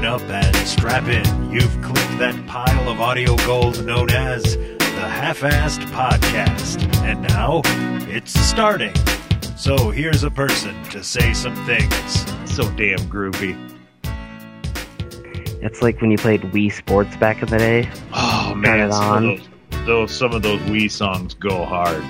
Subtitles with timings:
[0.00, 1.50] tune up and strap in.
[1.50, 6.82] You've clicked that pile of audio gold known as the Half-Assed Podcast.
[7.02, 7.60] And now
[8.08, 8.94] it's starting.
[9.56, 11.92] So here's a person to say some things.
[12.50, 13.56] So damn groovy.
[15.62, 17.90] It's like when you played Wii Sports back in the day.
[18.14, 19.40] Oh man, some of
[19.70, 22.02] those, those some of those Wii songs go hard.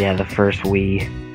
[0.00, 1.25] Yeah, the first Wii.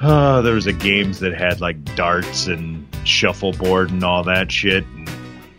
[0.00, 4.84] Uh, there was a games that had like darts and shuffleboard and all that shit.
[4.86, 5.10] And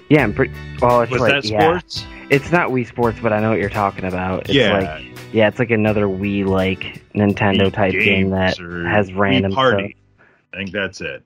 [0.09, 0.53] Yeah, I'm pretty.
[0.81, 2.05] Well, it's was like that yeah, sports?
[2.29, 4.41] it's not Wii Sports, but I know what you're talking about.
[4.45, 4.77] It's Yeah.
[4.79, 9.55] like yeah, it's like another Wii like Nintendo Wii type game that has random Wii
[9.55, 9.95] Party.
[10.15, 10.27] stuff.
[10.53, 11.23] I think that's it.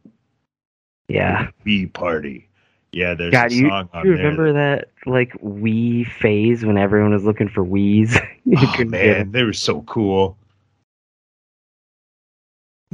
[1.07, 1.49] Yeah.
[1.66, 2.49] Wii Party.
[2.91, 7.23] Yeah, there's God, a you, on you remember that like Wii phase when everyone was
[7.23, 8.17] looking for Wii's?
[8.55, 10.38] Oh, get they were so cool.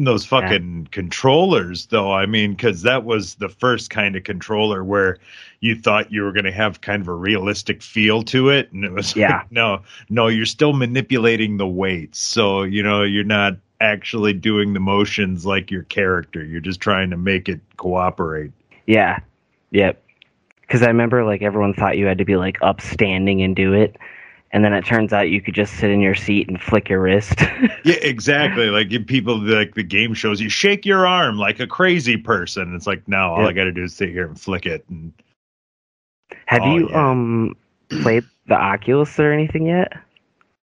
[0.06, 5.18] Those fucking controllers, though, I mean, because that was the first kind of controller where
[5.60, 8.72] you thought you were going to have kind of a realistic feel to it.
[8.72, 9.40] And it was Yeah.
[9.40, 12.18] like, no, no, you're still manipulating the weights.
[12.20, 16.44] So, you know, you're not actually doing the motions like your character.
[16.46, 18.52] You're just trying to make it cooperate.
[18.88, 19.20] Yeah.
[19.72, 20.02] Yep.
[20.62, 23.98] Because I remember like everyone thought you had to be like upstanding and do it,
[24.52, 27.02] and then it turns out you could just sit in your seat and flick your
[27.02, 27.36] wrist.
[27.86, 28.70] Yeah, exactly.
[28.70, 32.76] like people like the game shows you shake your arm like a crazy person.
[32.76, 33.48] It's like no, all Yeah.
[33.48, 34.84] I got to do is sit here and flick it.
[34.90, 35.14] And
[36.48, 37.10] Have Oh, you yeah.
[37.10, 37.56] um
[38.02, 39.94] played the Oculus or anything yet?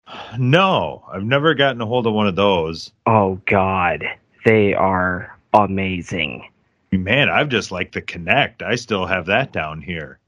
[0.38, 2.92] no, I've never gotten a hold of one of those.
[3.06, 4.04] Oh God,
[4.44, 6.48] they are amazing.
[6.92, 8.62] Man, I've just like the Kinect.
[8.62, 10.20] I still have that down here.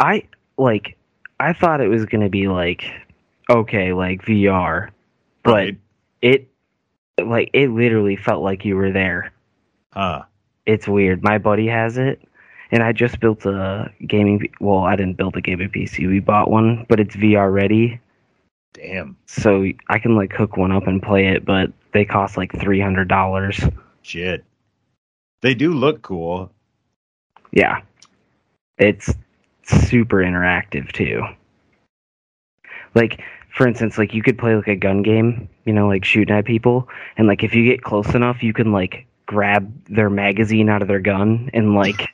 [0.00, 0.24] I
[0.56, 0.96] like.
[1.42, 2.84] I thought it was gonna be like
[3.50, 4.90] okay, like VR,
[5.42, 5.78] but Right?
[6.22, 6.48] it
[7.22, 9.32] like it literally felt like you were there.
[9.92, 10.22] Huh.
[10.66, 11.22] It's weird.
[11.22, 12.22] My buddy has it,
[12.70, 14.48] and I just built a gaming.
[14.60, 16.06] Well, I didn't build a gaming PC.
[16.08, 18.00] We bought one, but it's VR ready,
[18.72, 19.16] Damn.
[19.26, 21.44] so I can like hook one up and play it.
[21.44, 23.60] But they cost like three hundred dollars.
[24.02, 24.44] Shit.
[25.42, 26.52] They do look cool.
[27.50, 27.82] Yeah,
[28.78, 29.12] it's
[29.64, 31.22] super interactive too.
[32.94, 33.22] Like,
[33.54, 36.44] for instance, like you could play like a gun game, you know, like shooting at
[36.44, 40.82] people, and like if you get close enough, you can like grab their magazine out
[40.82, 42.08] of their gun and like,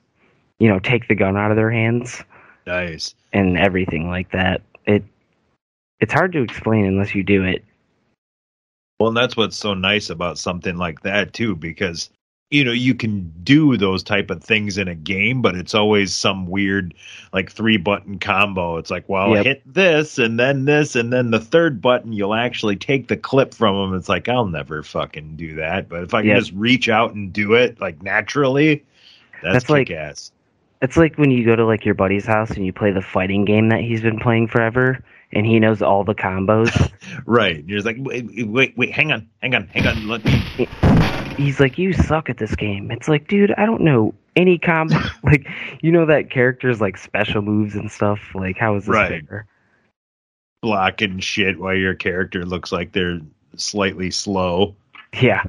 [0.59, 2.23] you know, take the gun out of their hands.
[2.67, 3.15] Nice.
[3.33, 4.61] and everything like that.
[4.85, 5.03] It
[6.01, 7.65] it's hard to explain unless you do it.
[9.01, 12.11] Well, and that's what's so nice about something like that too, because
[12.51, 16.15] you know you can do those type of things in a game, but it's always
[16.15, 16.95] some weird
[17.33, 18.79] like three button combo.
[18.79, 19.45] It's like, well, Yep.
[19.45, 23.53] hit this and then this and then the third button, you'll actually take the clip
[23.53, 23.99] from them.
[23.99, 26.39] It's like I'll never fucking do that, but if I can Yep.
[26.39, 28.83] just reach out and do it like naturally,
[29.43, 30.33] that's, That's like- ass.
[30.81, 33.45] It's like when you go to like your buddy's house and you play the fighting
[33.45, 36.93] game that he's been playing forever and he knows all the combos.
[37.27, 37.65] Right?
[37.67, 40.07] You're just like, wait, wait, wait, hang on, hang on, hang on.
[40.09, 40.69] Let me
[41.39, 44.97] he's like, "You suck at this game." It's like, "Dude, I don't know any combo."
[45.23, 45.47] like,
[45.81, 48.21] you know that character's like special moves and stuff.
[48.35, 49.27] Like, how is this Right.
[49.27, 49.47] fair?
[50.61, 53.21] block and shit while your character looks like they're
[53.57, 54.75] slightly slow.
[55.21, 55.45] Yeah.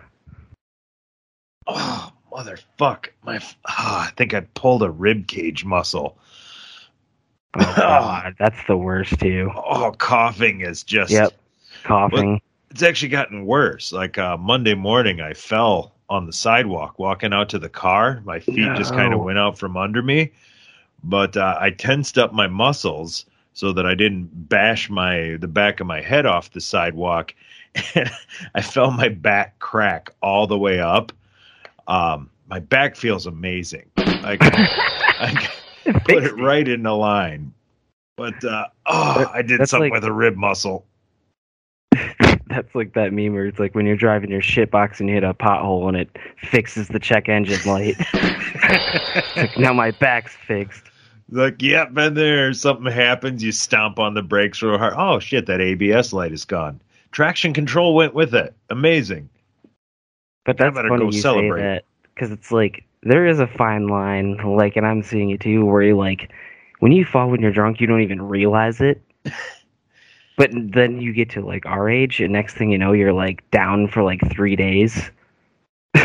[1.66, 3.08] Oh, motherfuck.
[3.24, 6.16] My, ah, I think I pulled a rib cage muscle.
[7.56, 9.52] Oh, God, that's the worst too.
[9.56, 11.12] Oh, coughing is just.
[11.12, 11.34] Yep.
[11.84, 12.40] Coughing.
[12.72, 13.92] It's actually gotten worse.
[13.92, 18.22] Like uh, Monday morning, I fell on the sidewalk walking out to the car.
[18.26, 20.32] My feet just kind of went out from under me.
[21.04, 25.80] But uh, I tensed up my muscles so that I didn't bash my the back
[25.80, 27.34] of my head off the sidewalk.
[27.96, 28.10] And
[28.56, 31.12] I felt my back crack all the way up.
[31.88, 33.90] Um, my back feels amazing.
[33.98, 34.38] I,
[35.86, 37.54] I put it right in the line.
[38.16, 40.86] But uh, oh, I did That's something like- with a rib muscle.
[42.50, 45.16] That's like that meme where it's like when you're driving your shit box and you
[45.16, 47.96] hit a pothole and it fixes the check engine light.
[49.36, 50.84] Like, now my back's fixed.
[51.32, 52.52] Like, yep, been there.
[52.54, 54.96] Something happens, you stomp on the brakes real hard.
[54.98, 56.82] Oh shit, that ABS light is gone.
[57.12, 58.54] Traction control went with it.
[58.70, 59.30] Amazing.
[60.46, 61.60] But I that's better funny go you celebrate.
[61.60, 65.40] say that because it's like there is a fine line, like, and I'm seeing it
[65.40, 66.32] too, where you like
[66.80, 69.02] when you fall when you're drunk, you don't even realize it.
[70.40, 73.50] but then you get to like our age, and next thing you know, you're like
[73.52, 75.12] down for like three days.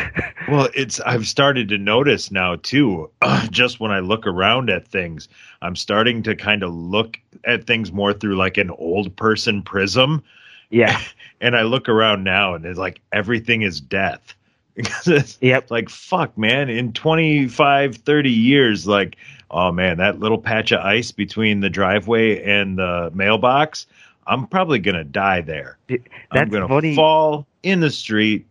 [0.47, 3.11] Well, it's I've started to notice now too.
[3.51, 5.29] just when I look around at things,
[5.63, 10.23] I'm starting to kind of look at things more through like an old person prism.
[10.71, 11.01] Yeah,
[11.41, 14.35] And I look around now, and it's like everything is death.
[14.75, 15.71] because it's Yep.
[15.71, 19.17] like fuck man in 25 30 years like
[19.53, 23.87] oh man that little patch of ice between the driveway and the mailbox
[24.27, 26.01] i'm probably gonna die there i'm
[26.33, 28.47] That's gonna fall in the street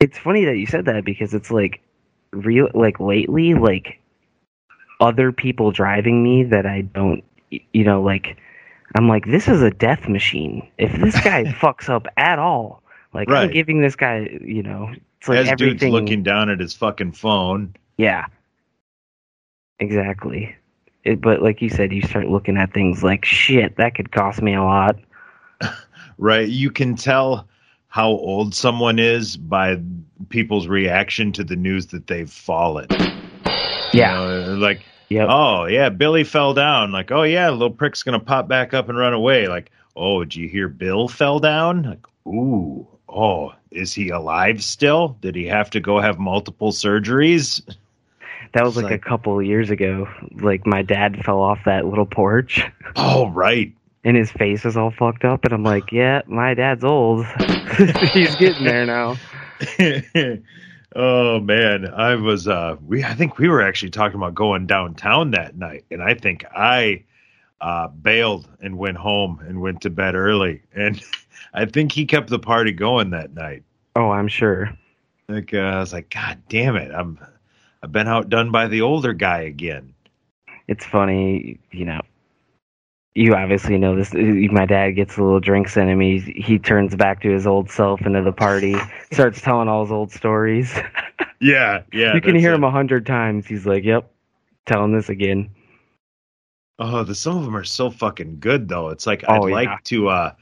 [0.00, 1.80] It's funny that you said that because it's like
[2.32, 4.00] real like lately like
[5.00, 8.36] other people driving me that I don't you know like
[8.94, 10.68] I'm like this is a death machine.
[10.78, 12.82] If this guy fucks up at all,
[13.12, 16.74] like I'm giving this guy, you know, it's like as dude's looking down at his
[16.74, 18.26] fucking phone Yeah.
[19.80, 20.54] Exactly.
[21.04, 23.76] It, but like you said, you start looking at things like shit.
[23.76, 24.96] That could cost me a lot.
[26.18, 27.48] right you can tell
[27.88, 29.80] how old someone is by
[30.28, 34.14] people's reaction to the news that they've fallen You Yeah.
[34.14, 35.28] know, uh, like Yep.
[35.30, 36.90] Oh yeah, Billy fell down.
[36.90, 39.46] Like, oh yeah, little prick's gonna pop back up and run away.
[39.48, 41.82] Like, oh, did you hear Bill fell down?
[41.82, 45.16] Like, ooh, oh, is he alive still?
[45.20, 47.60] Did he have to go have multiple surgeries?
[48.54, 50.08] that was like, like- a couple of years ago.
[50.32, 52.62] Like my dad fell off that little porch,
[52.96, 53.72] Oh right.
[54.04, 55.44] and his face was all fucked up.
[55.44, 57.26] And I'm like, yeah, my dad's old.
[58.12, 59.16] He's getting there now.
[60.96, 65.32] oh man, I was uh we I think we were actually talking about going downtown
[65.32, 67.04] that night and I think I
[67.60, 71.00] uh bailed and went home and went to bed early and
[71.52, 73.62] I think he kept the party going that night.
[73.96, 74.76] Oh, I'm sure.
[75.28, 77.18] Like uh, I was like, God damn it, I'm
[77.84, 79.92] I've been outdone by the older guy again.
[80.68, 82.00] It's funny, you know.
[83.14, 84.12] You obviously know this.
[84.14, 86.00] My dad gets a little drinks in him.
[86.00, 88.74] He he turns back to his old self into the party,
[89.12, 90.74] starts telling all his old stories.
[91.40, 92.14] Yeah, yeah.
[92.14, 92.54] you can hear it.
[92.54, 93.46] him a hundred times.
[93.46, 94.10] He's like, "Yep,
[94.64, 95.50] telling this again."
[96.78, 98.88] Oh, the some of them are so fucking good though.
[98.88, 99.54] It's like Oh, I'd yeah.
[99.54, 100.32] like to uh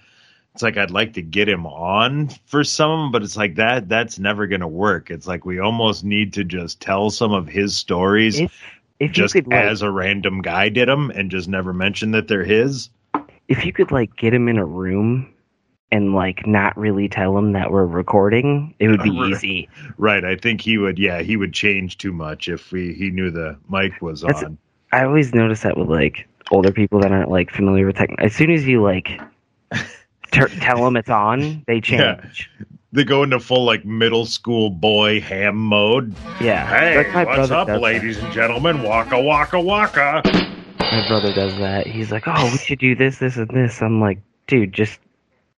[0.55, 4.19] it's like I'd like to get him on for some, but it's like that that's
[4.19, 5.11] never gonna work.
[5.11, 8.63] It's like we almost need to just tell some of his stories If
[9.01, 12.29] if just could like, as a random guy did them and just never mention that
[12.29, 12.91] they're his.
[13.49, 15.33] if you could like get him in a room
[15.91, 19.31] and like not really tell him that we're recording, it would be Right.
[19.31, 19.69] easy.
[19.99, 20.25] Right.
[20.25, 23.57] I think he would yeah, he would change too much if we he knew the
[23.71, 24.59] mic was That's- on.
[24.93, 28.11] I always notice that with like older people that aren't like familiar with tech.
[28.19, 29.19] As soon as you like
[30.33, 32.17] ter- tell them it's on, they Yeah.
[32.17, 32.51] change.
[32.95, 36.15] They go into full like middle school boy ham mode.
[36.43, 37.81] Yeah, Hey, what's up, does that.
[37.81, 38.83] ladies and gentlemen?
[38.83, 40.21] Waka waka waka.
[40.79, 41.87] My brother does that.
[41.87, 45.01] He's like, "Oh, we should do this, this, and this." I'm like, "Dude, just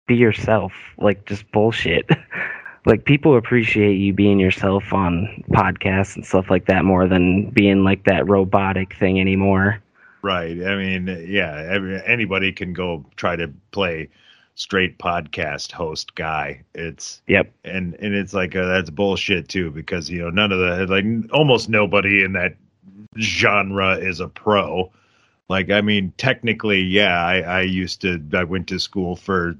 [0.07, 0.73] be yourself.
[0.97, 2.09] Like, just bullshit."
[2.87, 7.83] like, people appreciate you being yourself on podcasts and stuff like that more than being
[7.83, 9.83] like that robotic thing anymore.
[10.23, 10.63] Right.
[10.65, 14.09] I mean, yeah, anybody can go try to play
[14.55, 16.63] straight podcast host guy.
[16.75, 17.53] It's Yep.
[17.65, 21.05] and and it's like uh, that's bullshit too because you know none of the like
[21.33, 22.57] almost nobody in that
[23.19, 24.91] genre is a pro.
[25.51, 29.55] Like I mean, technically, yeah, I, I used to I went to school for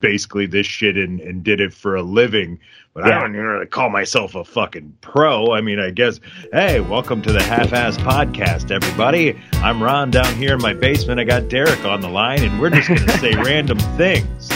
[0.00, 2.58] basically this shit and, and did it for a living,
[2.94, 5.52] but I don't even really call myself a fucking pro.
[5.52, 6.18] I mean, I guess,
[6.52, 9.40] hey, welcome to the Half Ass Podcast, everybody.
[9.52, 11.20] I'm Ron down here in my basement.
[11.20, 14.50] I got Derek on the line, and we're just gonna say random things.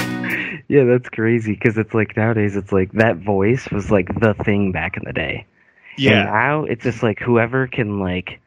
[0.67, 4.73] Yeah, that's crazy because it's like nowadays, it's like that voice was like the thing
[4.73, 5.47] back in the day.
[5.93, 8.41] And Yeah, now it's just like whoever can like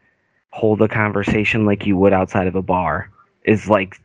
[0.51, 3.11] hold a conversation like you would outside of a bar
[3.43, 3.99] is like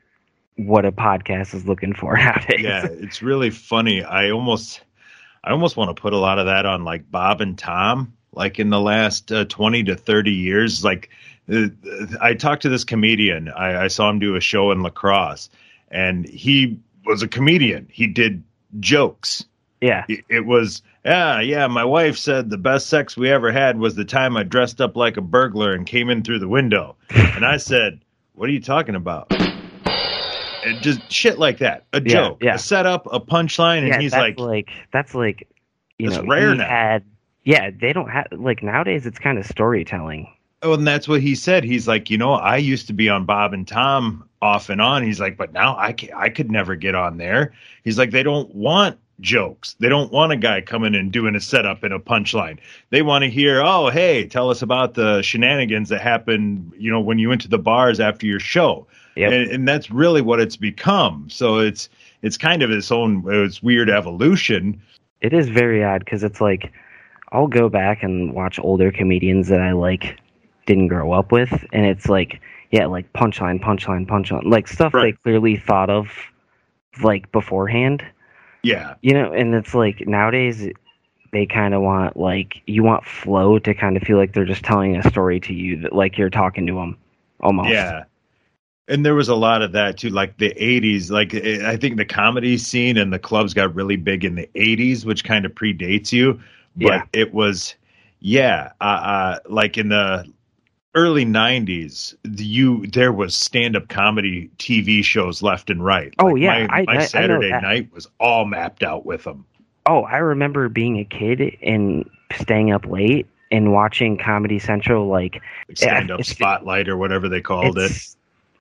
[0.56, 2.60] what a podcast is looking for nowadays.
[2.60, 4.02] yeah, it's really funny.
[4.02, 4.82] I almost,
[5.42, 8.58] I almost want to put a lot of that on like Bob and Tom, like
[8.58, 10.84] in the last uh, twenty to thirty years.
[10.84, 11.10] Like,
[11.52, 11.68] uh,
[12.20, 13.48] I talked to this comedian.
[13.48, 15.48] I, I saw him do a show in La Crosse,
[15.90, 17.88] and he was a comedian.
[17.90, 18.42] He did
[18.78, 19.44] jokes.
[19.80, 20.04] yeah.
[20.08, 21.66] It it was, yeah, yeah.
[21.66, 24.96] My wife said the best sex we ever had was the time I dressed up
[24.96, 26.96] like a burglar and came in through the window.
[27.10, 28.00] And I said,
[28.34, 29.32] "What are you talking about?"
[30.64, 31.84] And just shit like that.
[31.92, 32.54] A Yeah, joke, yeah.
[32.54, 35.48] a setup, a punchline, and yeah, he's that's like, that's like
[35.98, 36.68] you know, rare now.
[36.68, 37.04] had
[37.44, 40.28] yeah, they don't have like nowadays it's kind of storytelling.
[40.62, 41.64] "Oh," and that's what he said.
[41.64, 45.02] He's like, "You know, I used to be on Bob and Tom off and on."
[45.02, 48.22] He's like, "But now I can, I could never get on there." He's like, "They
[48.22, 49.76] don't want." Jokes.
[49.78, 52.58] They don't want a guy coming and doing a setup and a punchline.
[52.90, 57.00] They want to hear, oh, hey, tell us about the shenanigans that happened, you know,
[57.00, 58.86] when you went to the bars after your show.
[59.14, 59.32] Yep.
[59.32, 61.28] and, and that's really what it's become.
[61.28, 61.88] So it's
[62.22, 64.80] it's kind of its own it's weird evolution.
[65.20, 66.72] It is very odd because it's like
[67.30, 70.18] I'll go back and watch older comedians that I like
[70.66, 72.40] didn't grow up with, and it's like
[72.70, 75.14] yeah, like punchline, punchline, punchline, like stuff Right.
[75.14, 76.08] they clearly thought of
[77.02, 78.02] like beforehand.
[78.62, 80.68] Yeah, You know, and it's like nowadays
[81.32, 84.64] they kind of want like you want flow to kind of feel like they're just
[84.64, 86.96] telling a story to you that like you're talking to them
[87.40, 87.70] almost.
[87.70, 88.04] Yeah.
[88.88, 91.10] And there was a lot of that too, like the '80s.
[91.10, 94.48] Like eh, I think the comedy scene and the clubs got really big in the
[94.54, 96.40] '80s, which kind of predates you.
[96.76, 97.04] But Yeah.
[97.12, 97.74] it was,
[98.20, 100.26] yeah, uh, uh, like in the
[100.94, 106.14] early '90s, you there was stand-up comedy TV shows left and right.
[106.18, 107.62] Oh, Like, yeah, my, I- I- I Saturday that.
[107.62, 109.44] night was all mapped out with them.
[109.86, 112.08] Oh, I remember being a kid and
[112.38, 117.78] staying up late and watching Comedy Central like Like stand-up spotlight or whatever they called
[117.78, 117.92] it.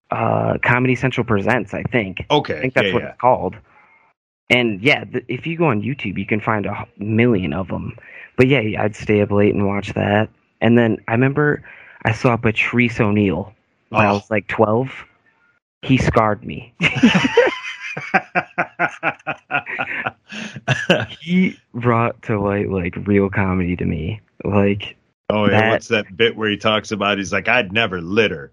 [0.09, 2.25] uh Comedy Central presents, I think.
[2.31, 3.09] Okay, I think that's yeah, what yeah.
[3.09, 3.55] it's called.
[4.49, 7.95] And yeah, th- if you go on YouTube, you can find a million of them.
[8.35, 10.29] But yeah, I'd stay up late and watch that.
[10.59, 11.63] And then I remember
[12.03, 13.53] I saw Patrice O'Neal
[13.89, 14.15] when I Oh.
[14.15, 14.91] was like 12.
[15.83, 16.73] He scarred me.
[21.19, 24.21] he brought to light like real comedy to me.
[24.43, 24.95] Like,
[25.29, 27.17] Oh yeah, That- what's that bit where he talks about?
[27.17, 28.51] He's like, I'd never litter,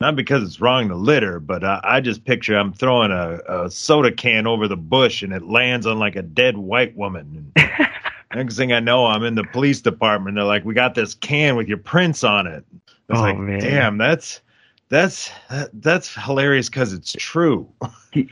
[0.00, 3.70] not because it's wrong to litter, but uh, I just picture I'm throwing a, a
[3.70, 7.52] soda can over the bush and it lands on like a dead white woman.
[8.34, 10.36] Next thing I know, I'm in the police department.
[10.36, 12.64] They're like, "We got this can with your prints on it."
[13.08, 13.58] I was Oh, like, man.
[13.60, 14.40] "Damn, that's
[14.88, 15.30] that's
[15.74, 17.68] that's hilarious because it's true."
[18.12, 18.28] he,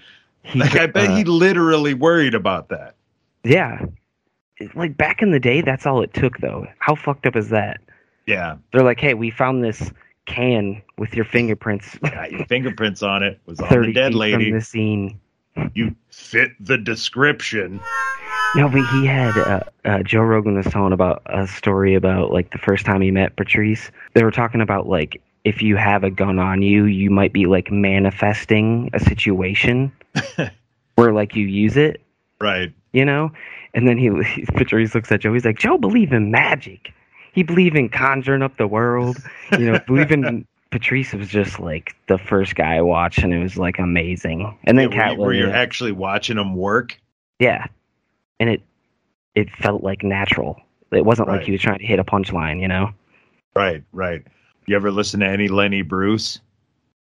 [0.54, 2.94] Like, I bet uh, he literally worried about that.
[3.44, 3.84] Yeah.
[4.74, 6.66] Like back in the day, that's all it took, though.
[6.78, 7.80] How fucked up is that?
[8.26, 9.90] Yeah, They're like, hey, we found this
[10.26, 13.40] can with your fingerprints got your fingerprints on it.
[13.46, 14.50] Was on 30 the dead lady.
[14.50, 15.20] from the scene.
[15.74, 17.80] You fit the description.
[18.56, 22.50] No, but he had, uh, uh, Joe Rogan was telling about a story about, like,
[22.50, 23.90] the first time he met Patrice.
[24.14, 27.44] They were talking about, like, if you have a gun on you, you might be,
[27.46, 29.92] like, manifesting a situation
[30.96, 32.00] where, like, you use it.
[32.40, 32.72] Right.
[32.92, 33.30] you know?
[33.74, 34.10] And then he,
[34.54, 35.34] Patrice looks at Joe.
[35.34, 36.92] He's like, Joe believe in magic.
[37.32, 39.18] He believe in conjuring up the world.
[39.52, 43.38] You know, believe in Patrice was just like the first guy I watched, and it
[43.40, 44.56] was like amazing.
[44.64, 46.98] And then Yeah, Cat you- where you're actually watching him work.
[47.38, 47.66] yeah,
[48.40, 48.62] and it
[49.34, 50.60] it felt like natural.
[50.90, 52.90] It wasn't like he was trying to hit a punchline, you know?
[53.54, 54.22] Right, right.
[54.66, 56.40] You ever listen to any Lenny Bruce?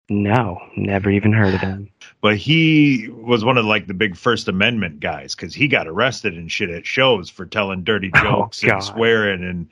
[0.10, 1.90] No, never even heard of him.
[2.22, 6.36] But he was one of like the big First Amendment guys because he got arrested
[6.38, 8.76] and shit at shows for telling dirty Oh, jokes God.
[8.76, 9.44] and swearing.
[9.44, 9.68] And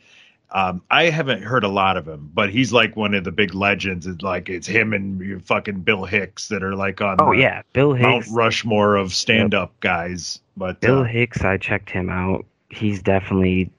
[0.53, 3.53] um, I haven't heard a lot of him, but he's like one of the big
[3.53, 4.05] legends.
[4.07, 7.61] It's like it's him and fucking Bill Hicks that are like on Oh the yeah,
[7.73, 8.31] Bill Mount Hicks.
[8.35, 10.39] Rushmore of stand-up guys.
[10.57, 12.45] But Bill uh, Hicks, I checked him out.
[12.69, 13.71] He's definitely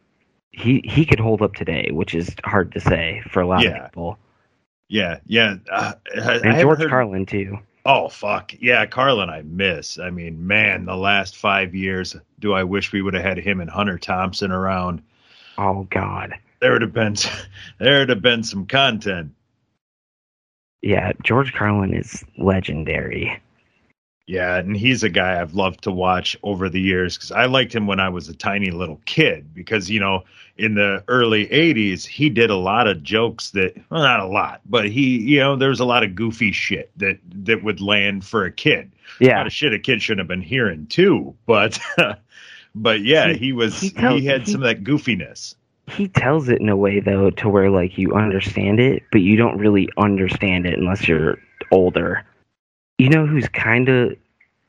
[0.50, 3.84] he he could hold up today, which is hard to say for a lot Yeah.
[3.84, 4.18] of people.
[4.88, 5.56] yeah, yeah.
[5.70, 7.58] Uh, And George heard- Carlin too.
[7.84, 9.98] Oh fuck yeah, Carlin, I miss.
[9.98, 13.60] I mean, man, the last five years, do I wish we would have had him
[13.60, 15.02] and Hunter Thompson around?
[15.58, 17.16] Oh God, There would have been,
[17.80, 19.32] there would have been some content.
[20.82, 23.40] yeah, George Carlin is legendary.
[24.28, 27.74] Yeah, and he's a guy I've loved to watch over the years because I liked
[27.74, 29.52] him when I was a tiny little kid.
[29.54, 30.24] Because you know,
[30.56, 34.62] in the early '80s, he did a lot of jokes that, well, not a lot,
[34.66, 38.24] but he, you know, there was a lot of goofy shit that that would land
[38.24, 38.92] for a kid.
[39.20, 41.80] A lot Yeah, of shit a kid shouldn't have been hearing too, but
[42.76, 45.56] but yeah, He- he was he he, had he- some of that goofiness.
[45.92, 49.36] He tells it in a way though to where like you understand it, but you
[49.36, 51.38] don't really understand it unless you're
[51.70, 52.24] older.
[52.98, 54.16] You know who's kind of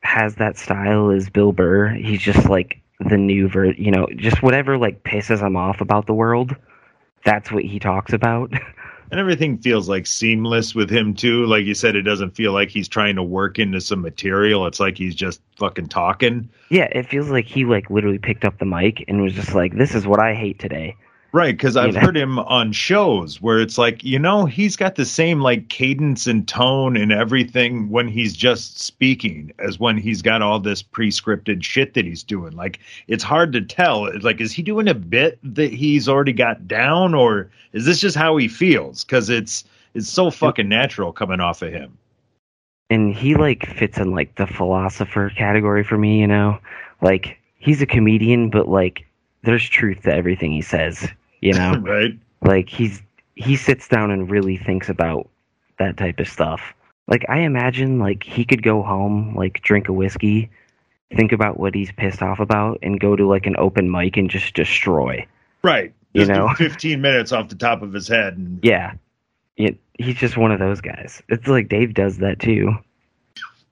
[0.01, 1.89] has that style is Bill Burr.
[1.89, 6.08] He's just like the new ver, you know, just whatever like pisses him off about
[6.08, 6.56] the world.
[7.25, 8.51] That's what he talks about.
[9.12, 11.46] And everything feels like seamless with him too.
[11.46, 14.65] Like you said, it doesn't feel like he's trying to work into some material.
[14.65, 16.50] It's like he's just fucking talking.
[16.72, 19.77] yeah, it feels like he like literally picked up the mic and was just like,
[19.77, 20.96] "This is what I hate today."
[21.34, 22.00] Right, because I've know?
[22.00, 26.28] heard him on shows where it's like, you know, he's got the same like cadence
[26.28, 31.63] and tone and everything when he's just speaking as when he's got all this pre-scripted
[31.63, 32.52] shit that he's doing.
[32.56, 34.06] Like, it's hard to tell.
[34.06, 38.00] It's Like, is he doing a bit that he's already got down, or is this
[38.00, 39.04] just how he feels?
[39.04, 39.63] Because it's
[39.96, 41.98] it's so fucking natural coming off of him.
[42.90, 46.60] and he like fits in like the philosopher category for me you know
[47.02, 49.06] like he's a comedian but like
[49.44, 51.08] there's truth to everything he says
[51.44, 52.18] you know right?
[52.42, 53.02] like he's
[53.36, 55.30] he sits down and really thinks about
[55.80, 56.74] that type of stuff
[57.08, 60.50] like i imagine like he could go home like drink a whiskey
[61.16, 64.30] think about what he's pissed off about and go to like an open mic and
[64.30, 65.26] just destroy
[65.64, 65.94] Right.
[66.14, 66.54] You Just do know?
[66.58, 68.38] 15 minutes off the top of his head.
[68.38, 68.94] And, yeah
[69.56, 72.74] it, he's just one of those guys it's like dave does that too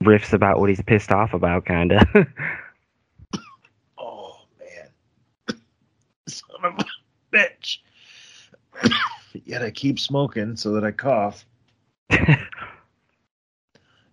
[0.03, 2.07] riffs about what he's pissed off about kind of
[3.97, 5.57] oh, man.
[6.27, 6.77] son of
[7.31, 7.79] bitch.
[9.45, 11.45] Yet I keep smoking so that I cough.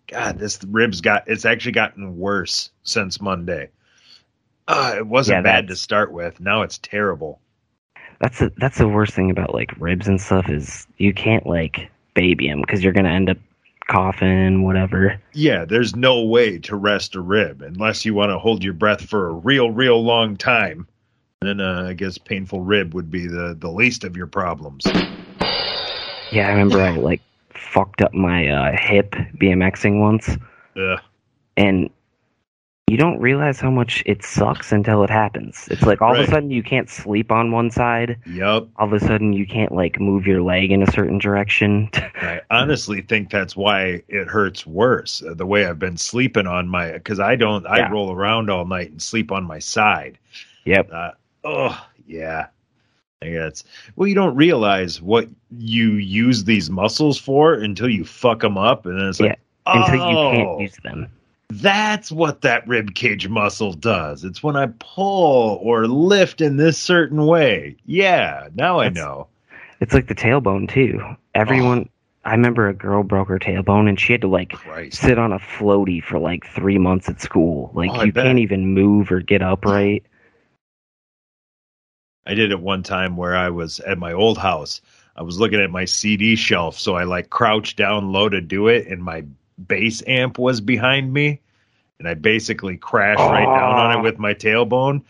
[0.09, 3.71] God, this ribs got it's actually gotten worse since Monday.
[4.67, 6.41] Uh, it wasn't Yeah, bad to start with.
[6.41, 7.41] Now it's terrible.
[8.21, 11.91] That's the that's the worst thing about like ribs and stuff is you can't like
[12.15, 13.39] baby them because you're gonna end up
[13.89, 15.21] coughing, whatever.
[15.33, 19.05] Yeah, there's no way to rest a rib unless you want to hold your breath
[19.09, 20.87] for a real, real long time.
[21.41, 24.85] Then uh, I guess painful rib would be the the least of your problems.
[26.33, 30.37] Yeah, I remember I like fucked up my uh, hip BMXing once,
[30.75, 30.97] Yeah.
[31.57, 31.91] and
[32.89, 35.69] you don't realize how much it sucks until it happens.
[35.71, 38.19] It's like all of a sudden you can't sleep on one side.
[38.27, 38.69] Yup.
[38.77, 41.89] All of a sudden you can't like move your leg in a certain direction.
[41.95, 45.23] I honestly think that's why it hurts worse.
[45.23, 48.65] uh, The way I've been sleeping on my because I don't I roll around all
[48.65, 50.19] night and sleep on my side.
[50.65, 50.89] yep.
[50.93, 51.13] Uh,
[51.45, 52.47] oh yeah.
[53.21, 53.65] I guess.
[53.97, 58.87] Well, you don't realize what you use these muscles for until you fuck them up,
[58.87, 61.09] and then it's like, Until you oh, can't use them.
[61.51, 64.23] That's what that rib cage muscle does.
[64.23, 67.77] It's when I pull or lift in this certain way.
[67.87, 69.29] Yeah, now I know.
[69.81, 71.01] It's like the tailbone too.
[71.35, 71.89] Everyone.
[72.25, 75.01] I remember a girl broke her tailbone and she had to like Christ.
[75.01, 77.71] sit on a floaty for like three months at school.
[77.73, 80.05] Like Oh, you can't even move or get upright.
[82.29, 84.81] I did it one time where I was at my old house.
[85.17, 88.69] I was looking at my CD shelf, so I like crouched down low to do
[88.69, 89.25] it, and my
[89.67, 91.41] bass amp was behind me,
[91.99, 93.99] and I basically crashed right down on Oh.
[93.99, 95.03] it with my tailbone.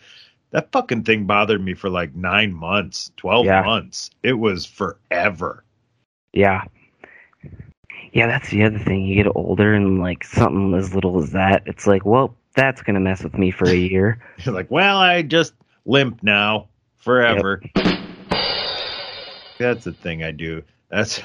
[0.52, 3.62] That fucking thing bothered me for like nine months, twelve Yeah.
[3.62, 4.10] months.
[4.22, 5.64] It was forever.
[6.32, 6.62] Yeah.
[8.12, 9.04] Yeah, that's the other thing.
[9.04, 13.00] You get older and like something as little as that, it's like, well, that's gonna
[13.00, 14.18] mess with me for a year.
[14.38, 15.52] You're like, well, I just
[15.84, 16.68] limp now
[16.98, 17.62] forever.
[19.58, 20.62] That's the thing I do.
[20.88, 21.20] That's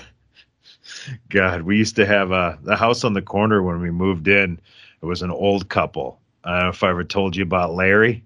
[1.30, 1.62] God.
[1.64, 4.60] We used to have a the house on the corner when we moved in.
[5.02, 6.20] It was an old couple.
[6.44, 8.24] I don't know if I ever told you about Larry.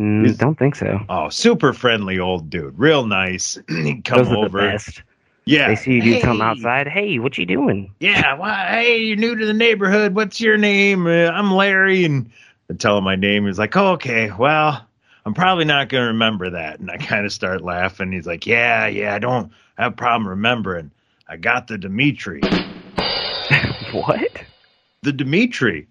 [0.00, 1.00] Mm, Is- don't think so.
[1.08, 3.58] Oh, super friendly old dude, real nice.
[3.68, 4.60] He'd come Those are over.
[4.60, 5.02] the best.
[5.46, 6.44] Yeah, They see you do something Hey.
[6.44, 6.88] outside.
[6.88, 7.92] Hey, what you doing?
[8.00, 10.14] Yeah, why, hey, you're new to the neighborhood.
[10.14, 11.06] What's your name?
[11.06, 12.30] Uh, I'm Larry, and
[12.70, 13.46] I tell him my name.
[13.46, 14.86] He's like, oh, okay, well,
[15.26, 16.80] I'm probably not going to remember that.
[16.80, 18.12] And I kind of start laughing.
[18.12, 20.90] He's like, yeah, yeah, I don't have a problem remembering.
[21.26, 22.40] I got the Dimitri.
[23.92, 24.42] what?
[25.02, 25.88] The Dimitri.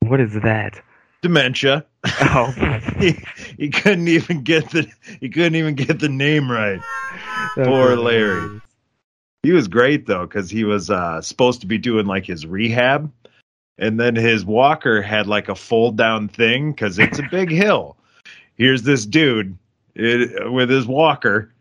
[0.00, 0.80] What is that?
[1.22, 1.84] Dementia.
[2.20, 2.52] Oh,
[2.98, 3.18] he,
[3.58, 4.86] he couldn't even get the
[5.18, 6.80] he couldn't even get the name right.
[7.56, 8.02] Poor Okay.
[8.02, 8.60] Larry.
[9.42, 13.10] He was great though, because he was uh, supposed to be doing like his rehab,
[13.78, 17.96] and then his walker had like a fold down thing because it's a big hill.
[18.56, 19.56] Here's this dude
[19.94, 21.52] it, with his walker,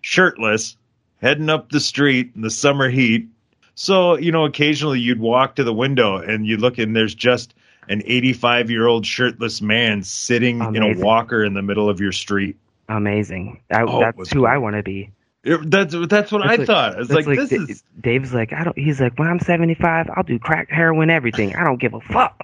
[0.00, 0.76] shirtless,
[1.20, 3.28] heading up the street in the summer heat.
[3.74, 7.54] So you know, occasionally you'd walk to the window and you look, and there's just
[7.88, 12.12] an 85 year old shirtless man sitting in a walker in the middle of your
[12.12, 12.56] street.
[12.88, 13.60] Amazing.
[13.70, 15.10] I, Oh, that's who I want to be.
[15.44, 16.98] It- that's that's what That's I like- thought.
[17.00, 18.78] It's That's like, this Da- is Dave's like, I don't.
[18.78, 21.56] He's like, when I'm 75, I'll do crack, heroin, everything.
[21.56, 22.40] I don't give a fuck.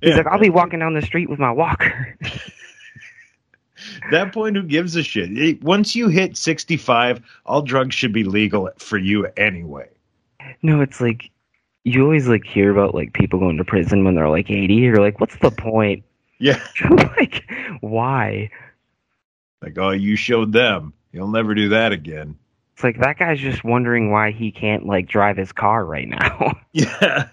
[0.00, 0.16] He's Yeah.
[0.16, 2.16] like, I'll be walking down the street with my walker.
[4.10, 4.56] that point.
[4.56, 5.30] Who gives a shit?
[5.36, 9.88] It- once you hit sixty five, all drugs should be legal for you anyway.
[10.62, 11.30] no, it's like
[11.84, 14.74] you always like hear about like people going to prison when they're like 80.
[14.74, 16.04] You're like, what's the point?
[16.38, 16.60] Yeah,
[16.90, 17.44] like,
[17.80, 18.50] why?
[19.62, 20.92] like oh, you showed them.
[21.12, 22.36] You'll never do that again.
[22.80, 26.58] It's like that guy's just wondering why he can't like drive his car right now.
[26.72, 27.28] Yeah.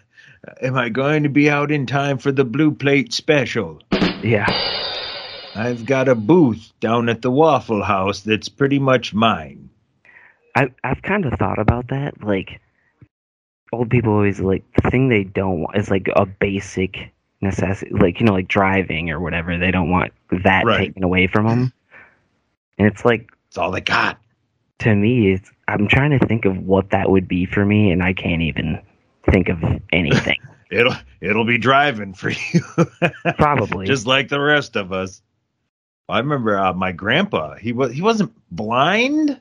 [0.62, 3.81] Am I going to be out in time for the blue plate special?
[4.21, 4.45] yeah.
[5.55, 9.69] I've got a booth down at the Waffle House that's pretty much mine.
[10.53, 12.21] I I've kind of thought about that.
[12.21, 12.60] Like,
[13.71, 18.19] old people always like the thing they don't want is like a basic necessity, like
[18.19, 19.57] you know, like driving or whatever.
[19.57, 20.12] They don't want
[20.43, 20.88] that Right.
[20.88, 21.73] taken away from them.
[22.77, 24.19] And it's like It's all they got.
[24.79, 28.03] To me, it's I'm trying to think of what that would be for me, and
[28.03, 28.81] I can't even
[29.29, 30.39] think of anything.
[30.69, 32.61] It'll it'll be driving for you.
[33.37, 33.87] Probably.
[33.87, 35.21] just like the rest of us.
[36.09, 37.55] I remember uh, my grandpa.
[37.55, 39.39] He was he wasn't blind,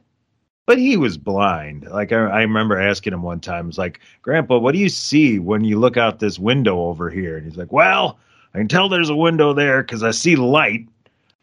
[0.67, 1.85] but he was blind.
[1.91, 5.41] Like I, I remember asking him one time, "It's like, Grandpa, what do you see
[5.41, 8.21] when you look out this window over here?" And he's like, "Well,
[8.55, 10.87] I can tell there's a window there because I see light,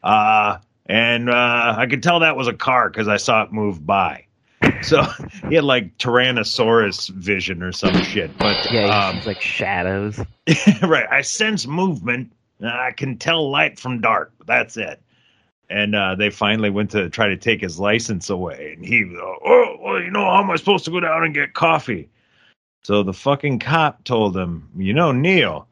[0.01, 3.85] uh, and uh, I could tell that was a car because I saw it move
[3.85, 4.25] by."
[4.81, 5.01] So
[5.49, 8.37] he had like Tyrannosaurus vision or some shit.
[8.37, 10.19] But yeah, um, it's like shadows.
[10.81, 11.07] right.
[11.09, 12.31] I sense movement.
[12.63, 14.31] I can tell light from dark.
[14.37, 15.01] But that's it.
[15.69, 18.73] and uh, they finally went to try to take his license away.
[18.75, 21.33] And he, was, oh, well, you know, how am I supposed to go down and
[21.33, 22.09] get coffee?
[22.83, 25.67] So the fucking cop told him, you know, Neil,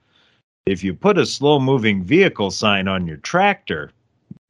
[0.65, 3.91] if you put a slow moving vehicle sign on your tractor,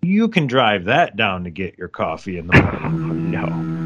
[0.03, 3.31] you can drive that down to get your coffee in the morning.
[3.31, 3.77] No.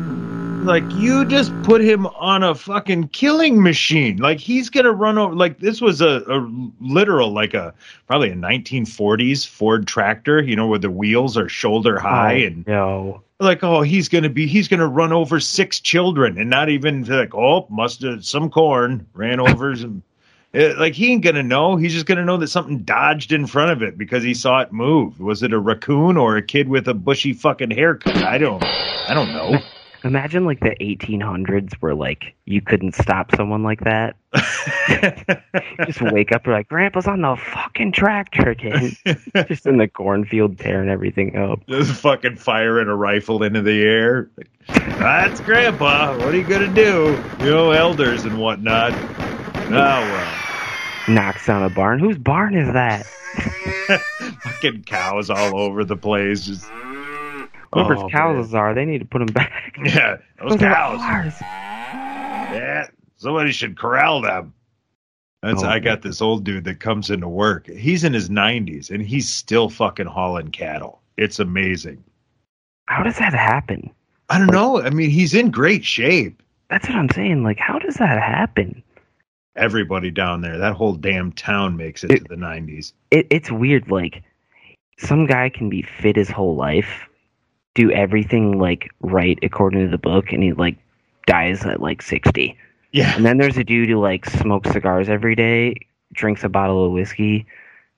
[0.65, 4.17] Like you just put him on a fucking killing machine.
[4.17, 5.35] Like he's gonna run over.
[5.35, 6.49] Like this was a, a
[6.81, 7.75] literal, like a
[8.07, 10.41] probably a 1940s Ford tractor.
[10.41, 13.21] You know, where the wheels are shoulder high Oh, and no.
[13.39, 17.35] like oh he's gonna be he's gonna run over six children and not even like
[17.35, 20.01] oh must have some corn ran over some.
[20.55, 21.75] Eh, Like he ain't gonna know.
[21.75, 24.71] He's just gonna know that something dodged in front of it because he saw it
[24.71, 25.19] move.
[25.19, 28.15] Was it a raccoon or a kid with a bushy fucking haircut?
[28.17, 28.63] I don't.
[28.63, 29.59] I don't know.
[30.05, 34.15] Imagine like the 1800s where like you couldn't stop someone like that.
[35.87, 38.95] Just wake up, you're like, Grandpa's on the fucking tractor again.
[39.47, 41.65] just in the cornfield tearing everything up.
[41.67, 44.29] Just fucking firing a rifle into the air.
[44.67, 46.15] That's Grandpa.
[46.19, 47.17] What are you gonna do?
[47.39, 48.93] You know, elders and whatnot.
[48.93, 50.44] Oh well.
[51.07, 51.99] Knocks down a barn.
[51.99, 53.05] Whose barn is that?
[54.41, 56.45] fucking cows all over the place.
[56.45, 56.65] Just
[57.73, 59.75] Whoever's Oh, cows are, they need to put them back.
[59.83, 61.33] yeah, those Those cows.
[61.41, 62.87] Yeah,
[63.17, 64.53] somebody should corral them.
[65.41, 67.67] That's Oh, I got this old dude that comes into work.
[67.67, 71.01] He's in his 90s and he's still fucking hauling cattle.
[71.17, 72.03] It's amazing.
[72.87, 73.91] How does that happen?
[74.29, 74.81] I don't know.
[74.81, 76.41] I mean, he's in great shape.
[76.69, 77.43] That's what I'm saying.
[77.43, 78.81] Like, how does that happen?
[79.55, 82.93] Everybody down there, that whole damn town makes it, It- to the 90s.
[83.11, 83.89] It, it's weird.
[83.89, 84.21] Like,
[84.97, 87.07] some guy can be fit his whole life,
[87.73, 90.77] do everything like right according to the book, and he like
[91.27, 92.57] dies at like 60.
[92.91, 93.15] Yeah.
[93.15, 95.75] And then there's a dude who like smokes cigars every day,
[96.13, 97.45] drinks a bottle of whiskey,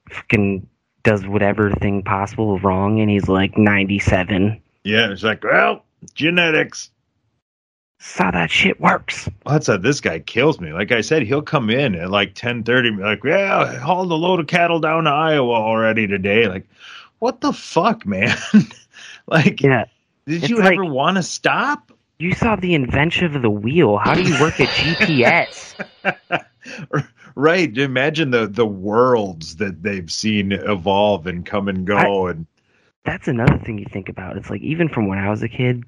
[0.09, 0.67] fucking
[1.03, 4.59] does whatever thing possible wrong, and he's like 97.
[4.83, 5.11] Yeah.
[5.11, 6.89] It's like, well, genetics.
[7.99, 9.27] How that shit works.
[9.45, 10.71] Well, that's how this guy kills me.
[10.71, 14.15] Like I said, he'll come in at like ten thirty, like, yeah, I hauled a
[14.15, 16.47] load of cattle down to Iowa already today.
[16.47, 16.67] Like,
[17.19, 18.35] what the fuck, man?
[19.27, 19.85] like, Yeah.
[20.25, 21.91] did it's you like- ever want to stop?
[22.19, 23.97] You saw the invention of the wheel.
[23.97, 25.75] How do you work a GPS?
[27.35, 27.77] right.
[27.77, 32.25] Imagine the the worlds that they've seen evolve and come and go.
[32.27, 32.47] and
[33.05, 34.35] That's another thing you think about.
[34.37, 35.83] It's like even from when I was a kid,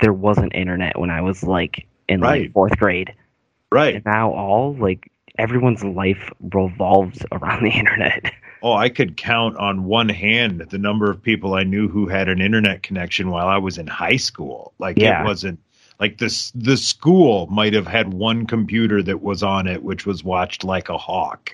[0.00, 2.42] there wasn't internet when I was like in Right.
[2.42, 3.14] like fourth grade.
[3.72, 3.96] right.
[3.96, 8.32] And now all like everyone's life revolves around the internet.
[8.62, 12.28] Oh, I could count on one hand the number of people I knew who had
[12.28, 14.72] an internet connection while I was in high school.
[14.78, 15.22] Like Yeah.
[15.22, 15.58] it wasn't
[15.98, 20.24] like this the school might have had one computer that was on it which was
[20.24, 21.50] watched like a hawk.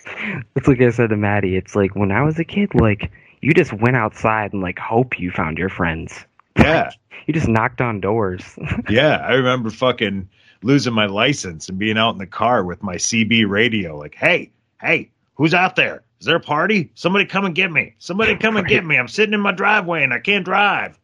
[0.56, 3.10] It's like I said to Maddie, it's like when I was a kid, like
[3.42, 6.24] you just went outside and like hope you found your friends.
[6.58, 6.90] Yeah.
[7.26, 8.42] You just knocked on doors.
[8.88, 10.28] yeah, I remember fucking
[10.62, 14.50] losing my license and being out in the car with my CB radio like, "Hey,
[14.80, 16.02] hey, who's out there?
[16.20, 16.90] Is there a party?
[16.94, 17.94] Somebody come and get me.
[17.98, 18.96] Somebody come and get me.
[18.96, 20.98] I'm sitting in my driveway and I can't drive."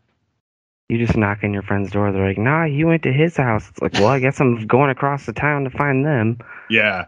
[0.93, 2.13] you just knock on your friend's door.
[2.13, 4.91] They're like, "Nah, he went to his house." It's like, well, I guess I'm going
[4.91, 6.39] across the town to find them.
[6.69, 7.07] Yeah.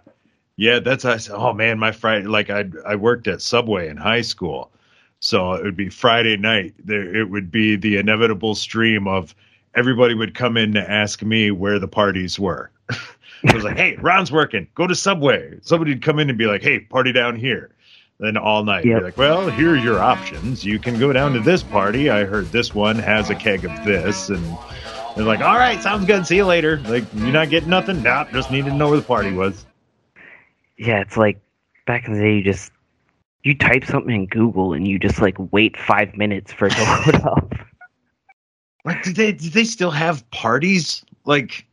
[0.57, 3.97] Yeah, that's I said, oh man, my Friday like I I worked at Subway in
[3.97, 4.71] high school.
[5.25, 6.75] So it would be Friday night.
[6.85, 9.35] There it would be the inevitable stream of
[9.75, 12.71] everybody would come in to ask me where the parties were.
[13.43, 14.69] it was like, "Hey, Ron's working.
[14.75, 17.71] Go to Subway." Somebody'd come in and be like, "Hey, party down here."
[18.21, 18.99] Then all night, Yep.
[18.99, 20.63] be like, "Well, here are your options.
[20.63, 22.11] You can go down to this party.
[22.11, 24.45] I heard this one has a keg of this." And
[25.17, 26.27] they're like, "All right, sounds good.
[26.27, 28.03] See you later." Like, you're not getting nothing?
[28.03, 29.65] Nope, just needed to know where the party was.
[30.77, 31.41] Yeah, it's like
[31.87, 32.71] back in the day, you just
[33.45, 36.83] you type something in Google and you just like wait five minutes for it to
[37.07, 37.55] load up.
[38.85, 41.67] Like, did they did they still have parties like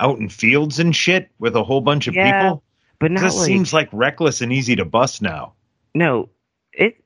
[0.00, 2.62] out in fields and shit with a whole bunch of Yeah, people?
[2.98, 5.52] But now, This like, seems like reckless and easy to bust now.
[5.94, 6.28] no,
[6.72, 7.02] it.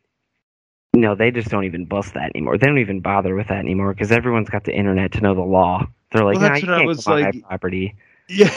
[0.94, 2.58] No, they just don't even bust that anymore.
[2.58, 5.40] They don't even bother with that anymore because everyone's got the internet to know the
[5.42, 5.86] law.
[6.12, 7.94] They're like, Well, nah, you can't was come on my property.
[8.28, 8.52] Yeah,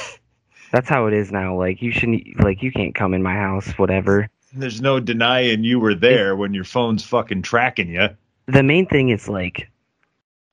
[0.72, 1.56] That's how it is now.
[1.58, 4.30] Like you shouldn't, like you can't come in my house, whatever.
[4.56, 8.10] There's no denying you were there when your phone's fucking tracking you.
[8.48, 9.70] The main thing is like,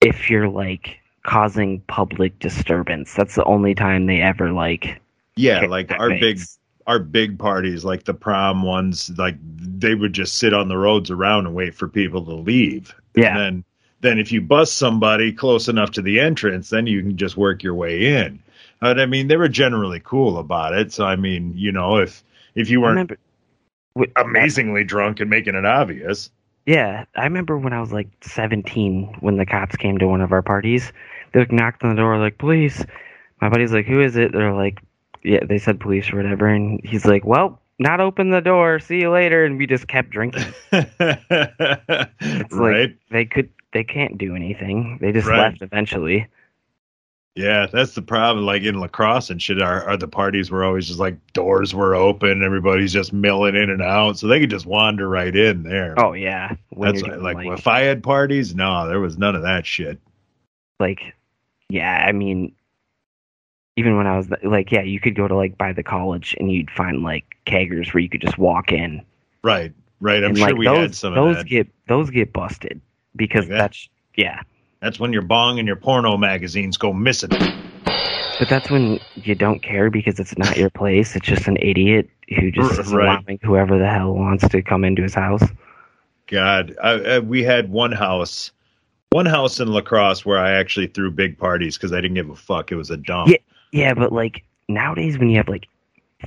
[0.00, 5.00] if you're like causing public disturbance, that's the only time they ever like.
[5.36, 6.40] Yeah, like our big
[6.86, 11.10] our big parties, like the prom ones, like they would just sit on the roads
[11.10, 12.94] around and wait for people to leave.
[13.14, 13.28] Yeah.
[13.28, 13.64] And then
[14.00, 17.62] then if you bust somebody close enough to the entrance, then you can just work
[17.62, 18.42] your way in.
[18.80, 20.92] But I mean, they were generally cool about it.
[20.92, 23.12] So I mean, you know, if if you weren't
[24.16, 26.30] amazingly drunk and making it obvious,
[26.66, 30.32] Yeah, I remember when I was like 17 when the cops came to one of
[30.32, 30.92] our parties.
[31.32, 32.84] They like knocked on the door like police.
[33.40, 34.80] My buddy's like, "Who is it?" They're like,
[35.22, 38.78] "Yeah." They said police or whatever, and he's like, "Well, not open the door.
[38.80, 40.44] See you later." And we just kept drinking.
[40.72, 42.90] It's right.
[42.90, 44.98] like they could, they can't do anything.
[45.00, 45.38] They just Right.
[45.38, 46.26] left eventually.
[47.40, 48.44] Yeah, that's the problem.
[48.44, 51.74] Like in La Crosse and shit, our, our the parties were always just like doors
[51.74, 55.62] were open, everybody's just milling in and out, so they could just wander right in
[55.62, 55.94] there.
[55.98, 59.34] Oh yeah, when that's you're like, like if I had parties, no, there was none
[59.36, 59.98] of that shit.
[60.78, 61.14] like
[61.68, 62.52] yeah i mean
[63.76, 66.50] even when i was like yeah you could go to like by the college and
[66.50, 69.00] you'd find like keggers where you could just walk in
[69.44, 70.22] Right, right.
[70.24, 71.46] I'm and sure like we those had some those of that.
[71.48, 72.80] get those get busted
[73.14, 73.58] because Like that?
[73.58, 74.42] that's yeah
[74.80, 77.30] That's when your bong and your porno magazines go missing.
[77.30, 82.08] but that's when you don't care because it's not your place it's just an idiot
[82.38, 85.42] who just is allowing whoever the hell wants to come into his house
[86.26, 88.52] God, I, I, we had one house,
[89.10, 92.30] one house in La Crosse where I actually threw big parties because I didn't give
[92.30, 92.70] a fuck.
[92.70, 93.30] It was a dump.
[93.30, 93.36] Yeah.
[93.72, 95.66] yeah but like nowadays when you have like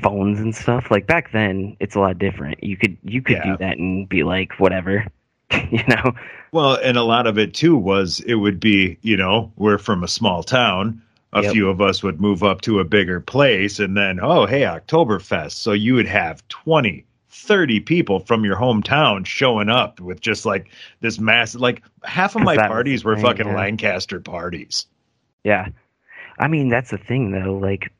[0.01, 3.51] phones and stuff like back then it's a lot different you could you could Yeah.
[3.53, 5.05] do that and be like whatever
[5.71, 6.13] you know
[6.51, 10.03] Well, and a lot of it too was it would be, you know, we're from
[10.03, 11.01] a small town.
[11.35, 11.51] A Yep.
[11.53, 15.53] few of us would move up to a bigger place and then, oh, hey, Oktoberfest.
[15.53, 20.69] So you would have 20, 30 people from your hometown showing up with just like
[21.01, 23.55] this massive, like half of my that parties were fucking yeah.
[23.55, 24.85] Lancaster parties.
[25.43, 25.69] Yeah.
[26.37, 27.55] I mean, that's the thing, though.
[27.57, 27.91] Like,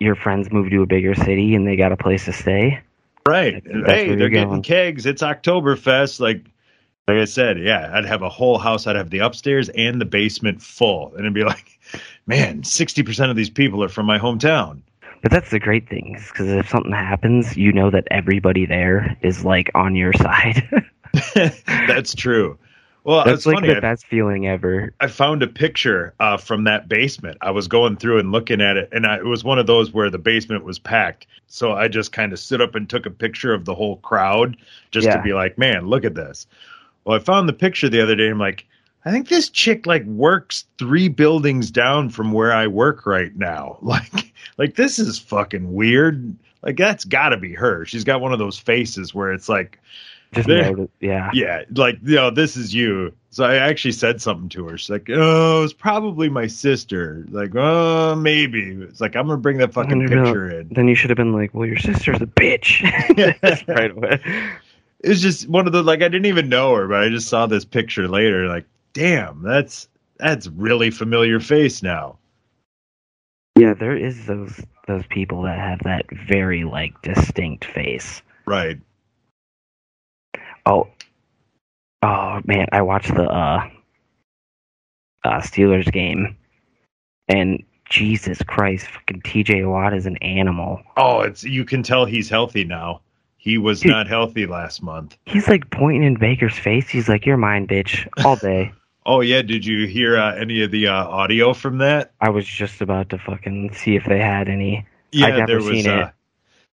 [0.00, 2.80] your friends move to a bigger city and they got a place to stay.
[3.26, 3.62] Right.
[3.64, 4.62] That's Hey, they're getting going.
[4.62, 5.06] kegs.
[5.06, 6.20] It's Oktoberfest.
[6.20, 6.44] Like,
[7.08, 8.86] like I said, yeah, I'd have a whole house.
[8.86, 11.78] I'd have the upstairs and the basement full, and it'd be like,
[12.26, 14.80] man, sixty percent of these people are from my hometown.
[15.22, 19.44] But that's the great thing, because if something happens, you know that everybody there is,
[19.44, 20.68] like, on your side.
[21.66, 22.58] That's true.
[23.04, 23.68] Well, that's, it's like, funny.
[23.68, 24.94] the I, best feeling ever.
[25.00, 27.38] I found a picture uh, from that basement.
[27.40, 29.92] I was going through and looking at it, and I, it was one of those
[29.92, 31.26] where the basement was packed.
[31.48, 34.56] So I just kind of stood up and took a picture of the whole crowd
[34.90, 36.46] just to be like, man, look at this.
[37.04, 38.28] Well, I found the picture the other day.
[38.28, 38.66] I'm like,
[39.04, 43.78] I think this chick like works three buildings down from where I work right now.
[43.82, 46.36] Like, like this is fucking weird.
[46.62, 47.84] Like that's got to be her.
[47.84, 49.80] She's got one of those faces where it's like,
[50.32, 51.30] Just know yeah.
[51.34, 53.12] yeah, like you know, this is you.
[53.30, 54.78] So I actually said something to her.
[54.78, 59.58] She's like, "Oh, it's probably my sister." Like, "Oh, maybe." It's like I'm gonna bring
[59.58, 60.68] that fucking picture in.
[60.70, 62.82] Then you should have been like, well, your sister's a bitch.
[63.68, 64.20] right away.
[65.00, 67.46] It's just one of the like I didn't even know her, but I just saw
[67.46, 68.46] this picture later.
[68.46, 68.64] Like,
[68.94, 72.18] damn, that's that's really familiar face now.
[73.58, 78.22] Yeah, there is those those people that have that very, like, distinct face.
[78.46, 78.78] Right.
[80.66, 80.88] Oh,
[82.02, 82.66] oh man!
[82.72, 83.68] I watched the uh,
[85.24, 86.36] uh, Steelers game,
[87.28, 89.64] and Jesus Christ, fucking T.J.
[89.64, 90.82] Watt is an animal.
[90.96, 93.00] Oh, it's you can tell he's healthy now.
[93.36, 93.90] He was Dude.
[93.90, 95.18] not healthy last month.
[95.26, 96.88] He's like pointing in Baker's face.
[96.88, 98.72] He's like, "You're mine, bitch," all day.
[99.04, 102.12] Oh yeah, did you hear uh, any of the uh, audio from that?
[102.20, 104.86] I was just about to fucking see if they had any.
[105.10, 106.12] Yeah, there was uh, it.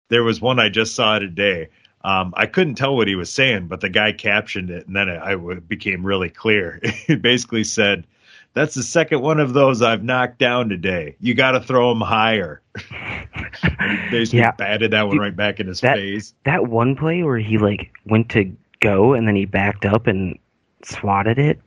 [0.09, 1.69] there was one I just saw today.
[2.03, 5.09] Um, I couldn't tell what he was saying, but the guy captioned it, and then
[5.09, 6.79] it, I w- became really clear.
[7.07, 8.05] It basically said,
[8.53, 11.15] "That's the second one of those I've knocked down today.
[11.19, 12.61] You got to throw them higher."
[14.11, 14.51] Basically, Yeah.
[14.51, 16.33] batted that one right back in his that- face.
[16.45, 20.37] That one play where he like went to go and then he backed up and
[20.83, 21.59] swatted it.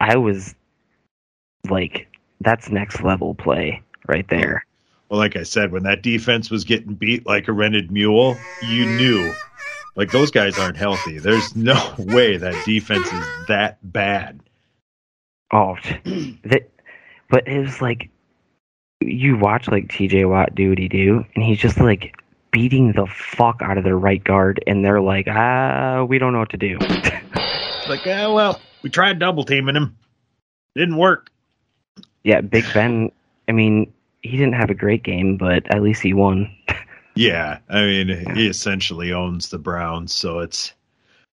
[0.00, 0.54] I was
[1.70, 2.08] like,
[2.40, 4.64] that's next level play right there.
[5.08, 8.86] Well, like I said, when that defense was getting beat like a rented mule, you
[8.86, 9.32] knew.
[9.98, 11.18] Like those guys aren't healthy.
[11.18, 14.38] There's no way that defense is that bad.
[15.52, 15.76] Oh,
[16.44, 16.70] that,
[17.28, 18.08] but it was like
[19.00, 20.24] you watch like T.J.
[20.26, 22.14] Watt do what he do, and he's just like
[22.52, 26.38] beating the fuck out of their right guard, and they're like, ah, we don't know
[26.38, 26.78] what to do.
[27.88, 29.96] Like, ah, well, we tried double teaming him,
[30.76, 31.30] didn't work.
[32.22, 33.10] yeah, Big Ben.
[33.48, 36.54] I mean, he didn't have a great game, but at least he won.
[37.18, 40.72] Yeah, I mean, he essentially owns the Browns, so it's.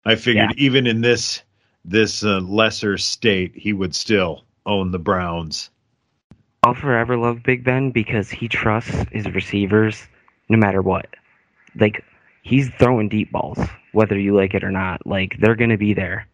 [0.03, 1.43] I figured even in this
[1.83, 5.69] this uh, lesser state, he would still own the Browns.
[6.63, 10.01] I'll forever love Big Ben because he trusts his receivers
[10.49, 11.05] no matter what.
[11.79, 12.03] Like
[12.41, 13.59] he's throwing deep balls,
[13.91, 15.05] whether you like it or not.
[15.05, 16.27] Like they're gonna be there.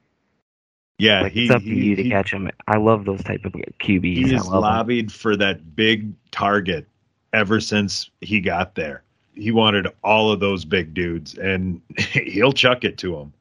[0.97, 2.49] Yeah, Like he it's up to he- you to he- catch them.
[2.69, 4.15] I love those type of QBs.
[4.15, 6.87] he I has lobbied for that big target
[7.33, 9.03] ever since he got there.
[9.33, 13.33] He wanted all of those big dudes, and he'll chuck it to them.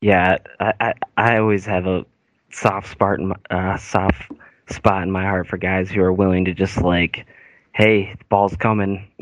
[0.00, 2.06] Yeah, I, I I always have a
[2.50, 4.30] soft spot in my, uh, soft
[4.68, 7.26] spot in my heart for guys who are willing to just like,
[7.74, 9.08] hey, the ball's coming.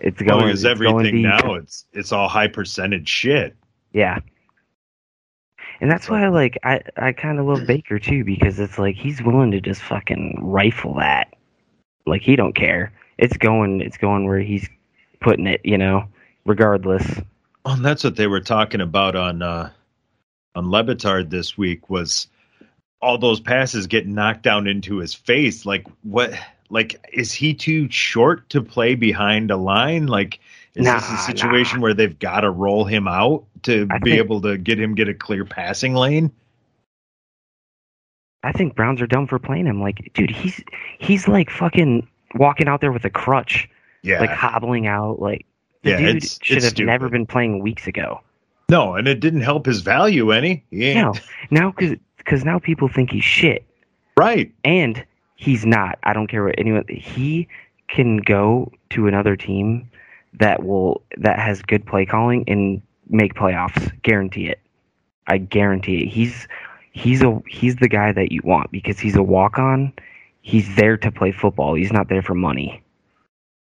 [0.00, 0.46] it's going.
[0.46, 1.26] because it's everything deep.
[1.26, 3.56] now it's it's all high percentage shit.
[3.92, 4.20] Yeah.
[5.80, 9.22] And that's why like I I kind of love Baker too because it's like he's
[9.22, 11.34] willing to just fucking rifle that.
[12.06, 12.92] Like he don't care.
[13.18, 14.68] It's going it's going where he's
[15.20, 16.06] putting it, you know,
[16.44, 17.04] regardless.
[17.64, 19.70] Oh, and that's what they were talking about on uh
[20.54, 22.28] on LeBatard this week was
[23.02, 25.66] all those passes getting knocked down into his face.
[25.66, 26.32] Like what
[26.70, 30.06] like is he too short to play behind a line?
[30.06, 30.40] Like
[30.74, 34.24] is this a situation where they've got to roll him out to I be think-
[34.24, 36.30] able to get him get a clear passing lane?
[38.42, 39.80] I think Browns are dumb for playing him.
[39.80, 40.62] Like, dude, he's
[40.98, 43.68] he's like fucking walking out there with a crutch,
[44.06, 44.20] Yeah.
[44.20, 45.20] like hobbling out.
[45.20, 45.44] Like
[45.82, 48.20] the Yeah, dude it's- should it's have never been playing weeks ago.
[48.68, 50.64] no, and it didn't help his value any.
[50.72, 51.14] Ain't No,
[51.50, 53.64] now because because now people think he's shit.
[54.16, 54.50] right.
[54.64, 55.04] and
[55.36, 55.98] he's not.
[56.02, 56.84] I don't care what anyone.
[56.88, 57.46] He
[57.88, 59.88] can go to another team
[60.40, 63.92] that will that has good play calling and make playoffs.
[64.02, 64.58] Guarantee it.
[65.28, 66.08] I guarantee it.
[66.08, 66.48] He's
[66.92, 69.92] he's a he's the guy that you want because he's a walk on.
[70.42, 71.74] He's there to play football.
[71.74, 72.82] He's not there for money.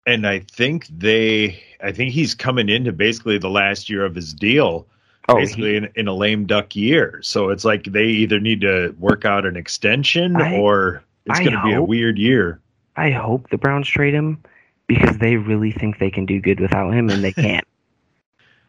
[0.06, 4.34] And I think they I think he's coming into basically the last year of his
[4.34, 4.88] deal.
[5.28, 7.20] Oh, basically he, in, in a lame duck year.
[7.24, 11.54] So it's like they either need to work out an extension I- or it's going
[11.54, 12.60] to be a weird year.
[12.96, 14.44] I hope the Browns trade him
[14.88, 17.66] because they really think they can do good without him, and they can't.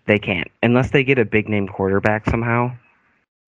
[0.07, 2.73] they can't unless they get a big name quarterback somehow.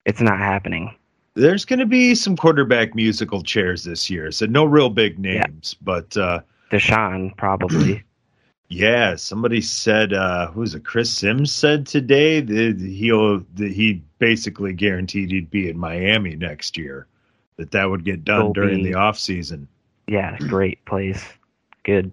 [0.05, 0.94] It's not happening.
[1.35, 4.31] There's going to be some quarterback musical chairs this year.
[4.33, 5.42] So no real big Yeah.
[5.44, 8.02] names, but uh, Deshaun probably.
[8.68, 10.85] yeah, somebody said uh, who was it?
[10.85, 16.76] Chris Simms said today that he'll that he basically guaranteed he'd be in Miami next
[16.76, 17.07] year.
[17.57, 19.68] That that would get done Will during be- the off season.
[20.07, 21.24] yeah, great place.
[21.85, 22.12] Good.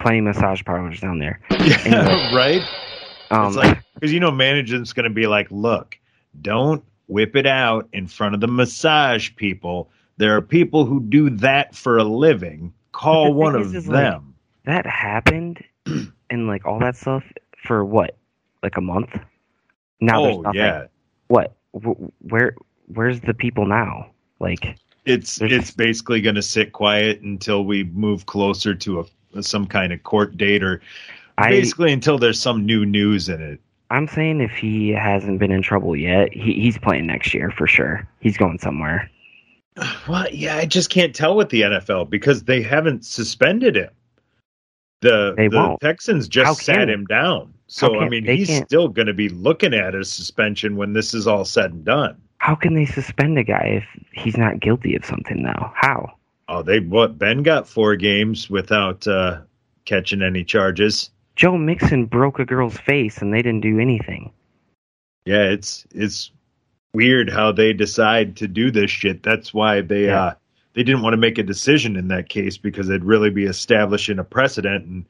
[0.00, 1.40] Plenty of massage parlors down there.
[1.50, 2.62] Yeah, right.
[3.30, 5.96] Um, it's like because you know management's going to be like, look,
[6.40, 9.90] don't whip it out in front of the massage people.
[10.16, 12.72] There are people who do that for a living.
[12.92, 14.34] Call one of is, is like- them.
[14.64, 15.62] that happened
[16.30, 17.24] and like all that stuff
[17.62, 18.16] for what?
[18.62, 19.10] Like a month?
[20.00, 20.60] Now there's oh nothing.
[20.60, 20.86] yeah,
[21.28, 21.54] What?
[21.72, 22.54] Where?
[22.88, 24.10] Where's the people now?
[24.40, 29.66] Like, it's it's basically going to sit quiet until we move closer to a some
[29.66, 30.80] kind of court date, or
[31.38, 33.60] I basically until there's some new news in it.
[33.90, 37.66] I'm saying if he hasn't been in trouble yet, he, he's playing next year for
[37.66, 38.06] sure.
[38.20, 39.10] He's going somewhere.
[40.08, 43.90] Well, yeah, I just can't tell with the NFL because they haven't suspended him.
[45.00, 45.80] The They the won't.
[45.80, 47.54] Texans just sat him down.
[47.68, 51.14] So I mean, he's can't- still going to be looking at a suspension when this
[51.14, 52.20] is all said and done.
[52.38, 55.72] How can they suspend a guy if he's not guilty of something now?
[55.76, 56.14] How?
[56.48, 57.16] Oh, they what?
[57.18, 59.40] Ben got four games without uh,
[59.84, 61.10] catching any charges.
[61.36, 64.32] Joe Mixon broke a girl's face and they didn't do anything.
[65.26, 66.32] Yeah, it's it's
[66.94, 69.22] weird how they decide to do this shit.
[69.22, 70.22] That's why they Yeah.
[70.24, 70.34] uh,
[70.74, 74.18] they didn't want to make a decision in that case because it'd really be establishing
[74.18, 75.04] a precedent and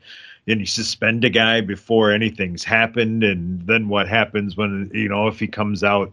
[0.46, 5.26] then you suspend a guy before anything's happened and then what happens when you know
[5.28, 6.10] if he comes out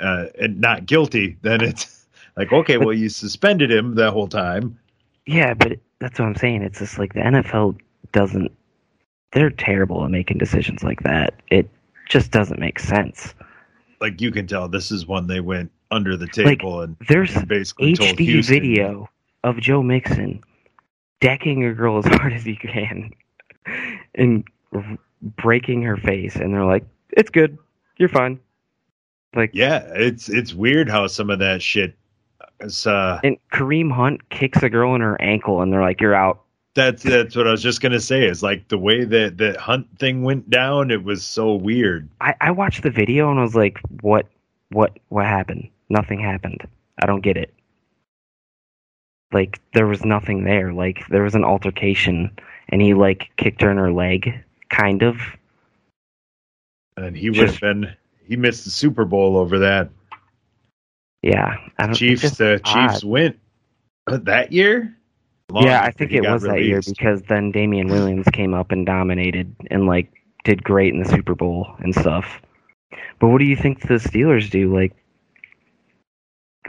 [0.00, 4.76] uh, and not guilty then it's like okay well you suspended him that whole time
[5.26, 6.62] Yeah, but that's what I'm saying.
[6.62, 7.78] It's just like the NFL
[8.12, 8.50] doesn't.
[9.32, 11.34] They're terrible at making decisions like that.
[11.50, 11.68] It
[12.08, 13.34] just doesn't make sense.
[14.00, 17.94] Like you can tell this is one they went under the table and There's basically
[17.94, 19.08] told HD Houston, video
[19.44, 20.42] of Joe Mixon
[21.20, 23.10] decking a girl as hard as he can
[24.14, 24.44] and
[25.22, 27.58] breaking her face, and they're like, "It's good,
[27.98, 28.40] you're fine."
[29.34, 31.94] Like, yeah it's it's weird how some of that shit
[32.58, 36.14] is uh and Kareem Hunt kicks a girl in her ankle, and they're like, "You're
[36.14, 36.42] out."
[36.80, 38.24] That's that's what I was just gonna say.
[38.24, 40.90] Is like the way that the hunt thing went down.
[40.90, 42.08] It was so weird.
[42.22, 44.26] I, I watched the video and I was like, "What?
[44.70, 44.98] What?
[45.10, 45.68] What happened?
[45.90, 46.66] Nothing happened.
[47.02, 47.52] I don't get it."
[49.30, 50.72] Like there was nothing there.
[50.72, 52.30] Like there was an altercation,
[52.70, 55.20] and he like kicked her in her leg, kind of.
[56.96, 57.94] And he would have been.
[58.24, 59.90] He missed the Super Bowl over that.
[61.22, 61.58] Yeah.
[61.92, 62.38] Chiefs.
[62.38, 62.88] The odd.
[62.92, 63.38] Chiefs went
[64.06, 64.96] that year.
[65.64, 69.54] Yeah, I think it was that year because then Damien Williams came up and dominated
[69.70, 70.10] and like
[70.44, 72.40] did great in the Super Bowl and stuff.
[73.18, 74.72] But what do you think the Steelers do?
[74.74, 74.92] Like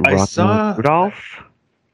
[0.06, 1.44] I saw- Rudolph?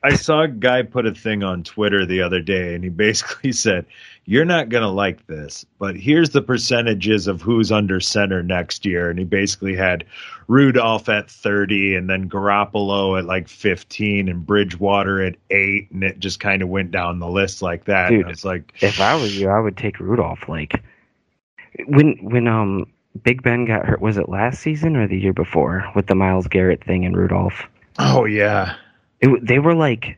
[0.04, 3.52] I saw a guy put a thing on Twitter the other day, and he basically
[3.64, 3.86] said,
[4.26, 8.86] "You're not going to like this, but here's the percentages of who's under center next
[8.86, 10.06] year." And he basically had
[10.48, 16.20] Rudolph at 30, and then Garoppolo at like 15, and Bridgewater at eight, and it
[16.20, 18.10] just kind of went down the list like that.
[18.10, 20.48] Dude, and it's like, If I was you, I would take Rudolph.
[20.48, 20.84] Like
[21.88, 22.86] when when um
[23.24, 26.48] Big Ben got hurt, was it last season or the year before with the Myles
[26.48, 27.64] Garrett thing and Rudolph?
[28.00, 28.76] oh yeah,
[29.20, 30.18] It, they were like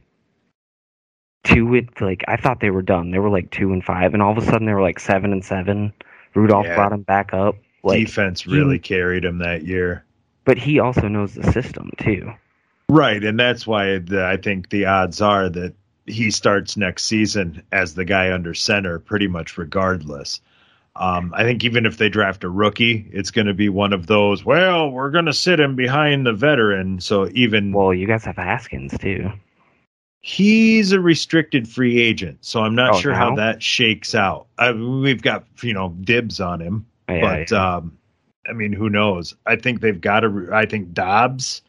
[1.43, 3.11] two with like I thought they were done.
[3.11, 5.31] They were like two and five, and all of a sudden they were like seven
[5.31, 5.93] and seven.
[6.35, 6.75] Rudolph Yeah.
[6.75, 7.55] brought him back up.
[7.83, 10.03] Like, defense he- really carried him that year.
[10.45, 12.31] but he also knows the system too.
[12.89, 15.75] Right, and that's why the, I think the odds are that
[16.07, 20.41] he starts next season as the guy under center, pretty much regardless.
[20.95, 24.07] Um, I think even if they draft a rookie, it's going to be one of
[24.07, 24.43] those.
[24.43, 28.35] Well, we're going to sit him behind the veteran, so even Well, you guys have
[28.35, 29.31] Haskins too.
[30.21, 34.47] he's a restricted free agent, so I'm not Oh, sure how that shakes out.
[34.57, 37.75] I, we've got you know dibs on him, Yeah, but yeah.
[37.77, 37.97] um,
[38.47, 39.35] I mean, who knows?
[39.45, 40.49] I think they've got to.
[40.51, 41.61] I think Dobbs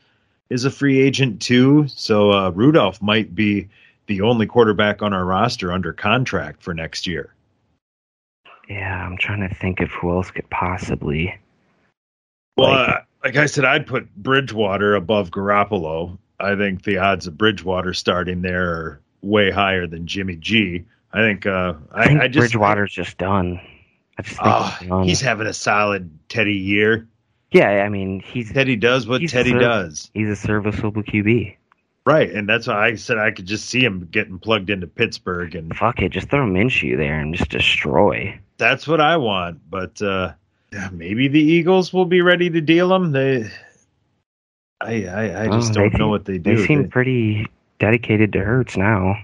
[0.49, 3.69] is a free agent too, so uh, Rudolph might be
[4.07, 7.33] the only quarterback on our roster under contract for next year.
[8.71, 11.37] Yeah, I'm trying to think of who else could possibly.
[12.57, 16.17] Well, Like- uh, like I said, I'd put Bridgewater above Garoppolo.
[16.39, 20.85] I think the odds of Bridgewater starting there are way higher than Jimmy G.
[21.13, 21.45] I think.
[21.45, 23.61] Uh, I think I, I just Bridgewater's just done.
[24.19, 25.05] I just think Ah, he's done.
[25.05, 27.07] he's having a solid Teddy year.
[27.53, 30.11] yeah, I mean he's Teddy does what Teddy ser- does.
[30.15, 31.57] he's a serviceable QB.
[32.07, 35.55] Right, and that's why I said I could just see him getting plugged into Pittsburgh,
[35.55, 38.39] and Fuck it, just throw Minshew there and just destroy.
[38.57, 39.61] that's what I want.
[39.71, 40.33] But uh,
[40.93, 43.13] maybe the Eagles will be ready to deal him.
[43.13, 43.51] They,
[44.81, 46.57] I, I, I just Oh, don't know seem- what they do.
[46.57, 47.47] They seem They- pretty
[47.79, 49.17] dedicated to Hurts now.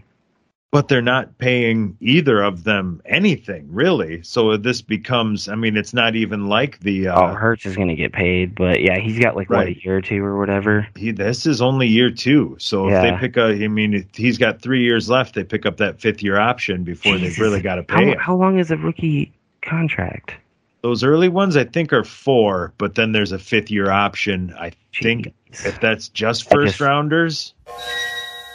[0.73, 4.23] But they're not paying either of them anything really.
[4.23, 7.09] So this becomes, I mean, it's not even like the.
[7.09, 9.99] oh, Uh, Hurts is gonna get paid, but yeah, he's got like what a year
[9.99, 10.87] or two or whatever.
[10.97, 12.57] he, this is only year two.
[12.59, 13.19] So if they Yeah.
[13.19, 15.35] pick a, I mean, if he's got three years left.
[15.35, 18.19] They pick up that fifth year option before they've really got to pay How, him.
[18.19, 20.35] how long is a rookie contract?
[20.83, 24.55] Those early ones, I think, are four, but then there's a fifth year option.
[24.59, 27.55] I think if that's just first rounders,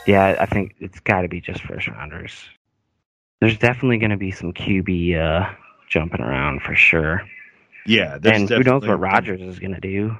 [0.07, 2.33] Yeah, I think it's got to be just first rounders.
[3.39, 5.53] There's definitely going to be some QB uh,
[5.89, 7.21] jumping around for sure.
[7.85, 8.17] yeah.
[8.19, 10.17] there's and who knows what Rodgers is going to do?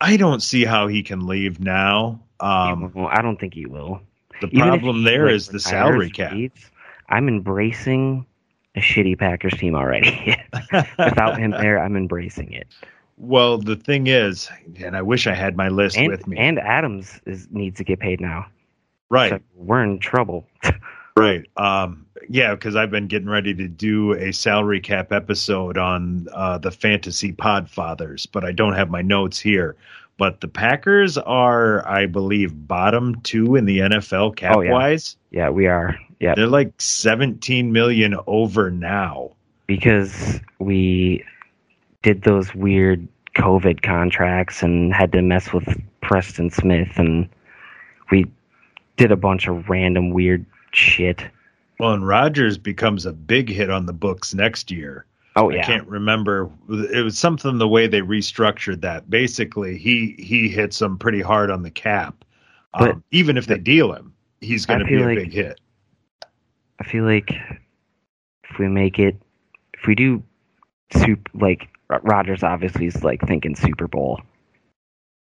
[0.00, 2.20] I don't see how he can leave now.
[2.40, 4.00] Um, Well, I don't think he will.
[4.42, 6.32] the Even problem he, there like, is the salary cap.
[6.32, 6.70] leaves,
[7.08, 8.26] I'm embracing
[8.74, 10.36] a shitty Packers team already.
[10.98, 12.66] Without him there, I'm embracing it.
[13.16, 16.36] well, the thing is, and I wish I had my list And, with me.
[16.36, 18.44] and Adams is, needs to get paid now.
[19.10, 20.46] Right, So we're in trouble.
[21.16, 21.44] right.
[21.56, 26.58] Um, yeah, because I've been getting ready to do a salary cap episode on uh,
[26.58, 29.76] the fantasy Podfathers, but I don't have my notes here.
[30.18, 34.72] But the Packers are, I believe, bottom two in the NFL cap Oh, yeah.
[34.72, 35.16] wise.
[35.30, 35.96] yeah, we are.
[36.20, 39.32] Yeah, They're like 17 million over now.
[39.66, 41.22] because we
[42.02, 45.68] did those weird COVID contracts and had to mess with
[46.00, 47.28] Preston Smith, and
[48.10, 48.24] we
[48.96, 51.24] did a bunch of random weird shit.
[51.78, 55.04] Well, and Rodgers becomes a big hit on the books next year.
[55.36, 56.50] Oh yeah, I can't remember.
[56.70, 59.10] It was something the way they restructured that.
[59.10, 62.24] Basically, he he hits them pretty hard on the cap.
[62.78, 65.60] But- um, even if they deal him, he's going to be a like- big hit.
[66.78, 67.30] I feel like
[68.50, 69.16] if we make it,
[69.74, 70.22] if we do,
[70.92, 71.68] super, like
[72.02, 74.20] Rodgers obviously is like thinking Super Bowl.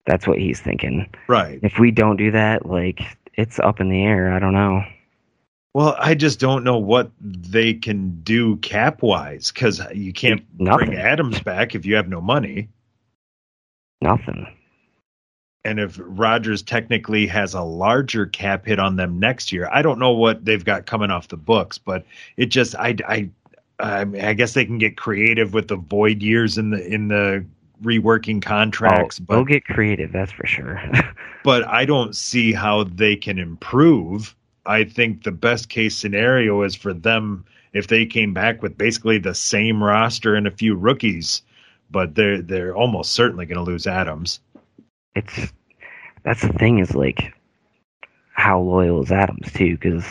[0.05, 1.09] That's what he's thinking.
[1.27, 1.59] Right.
[1.61, 3.01] If we don't do that, like
[3.39, 4.33] it's up in the air.
[4.33, 4.83] I don't know.
[5.73, 10.87] Well, I just don't know what they can do cap wise because you can't Nothing.
[10.87, 12.69] bring Adams back if you have no money.
[14.01, 14.47] Nothing.
[15.63, 19.99] And if Rodgers technically has a larger cap hit on them next year, I don't
[19.99, 23.29] know what they've got coming off the books, but it just I I
[23.79, 27.07] I, mean, I guess they can get creative with the void years in the in
[27.07, 27.45] the
[27.81, 30.11] reworking oh, contracts, oh, but they'll get creative.
[30.11, 30.81] That's for sure.
[31.43, 34.35] but I don't see how they can improve.
[34.65, 39.17] I think the best case scenario is for them if they came back with basically
[39.19, 41.41] the same roster and a few rookies,
[41.91, 44.39] but they're they're almost certainly going to lose Adams.
[45.15, 45.53] it's
[46.23, 47.33] that's the thing is like
[48.33, 49.77] how loyal is Adams too?
[49.77, 50.05] Because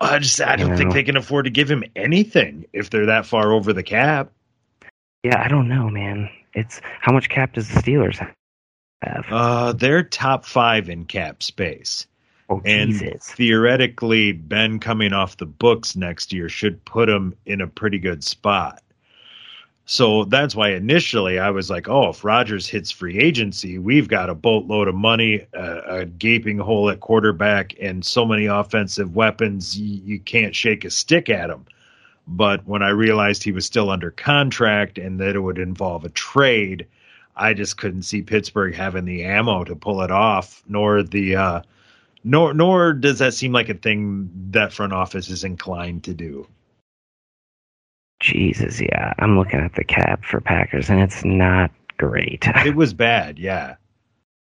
[0.00, 3.06] I just I don't You think they can afford to give him anything if they're
[3.06, 4.30] that far over the cap.
[5.24, 6.28] Yeah, I don't know, man.
[6.52, 8.18] It's how much cap does the Steelers
[9.02, 9.24] have?
[9.30, 12.06] Uh, they're top five in cap space.
[12.50, 13.30] Oh and Jesus!
[13.30, 18.22] theoretically, Ben coming off the books next year should put him in a pretty good
[18.22, 18.82] spot.
[19.86, 24.30] So that's why initially I was like, oh, if Rodgers hits free agency, we've got
[24.30, 29.78] a boatload of money, a, a gaping hole at quarterback, and so many offensive weapons,
[29.78, 31.66] you, you can't shake a stick at him.
[32.26, 36.08] But when I realized he was still under contract and that it would involve a
[36.08, 36.86] trade,
[37.36, 41.62] I just couldn't see Pittsburgh having the ammo to pull it off, nor the uh,
[42.22, 46.46] nor nor does that seem like a thing that front office is inclined to do.
[48.20, 49.12] Jesus, yeah.
[49.18, 52.46] I'm looking at the cap for Packers, and it's not great.
[52.64, 53.74] It was bad, yeah.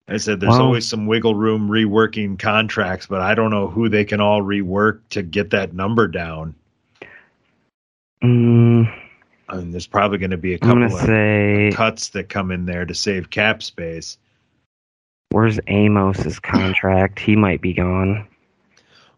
[0.06, 3.88] I said there's Well- always some wiggle room reworking contracts, but I don't know who
[3.88, 6.54] they can all rework to get that number down.
[8.24, 9.00] Mm,
[9.48, 12.66] I mean, there's probably going to be a couple of say, cuts that come in
[12.66, 14.18] there to save cap space.
[15.30, 17.18] where's Amos's contract?
[17.18, 18.26] He might be gone.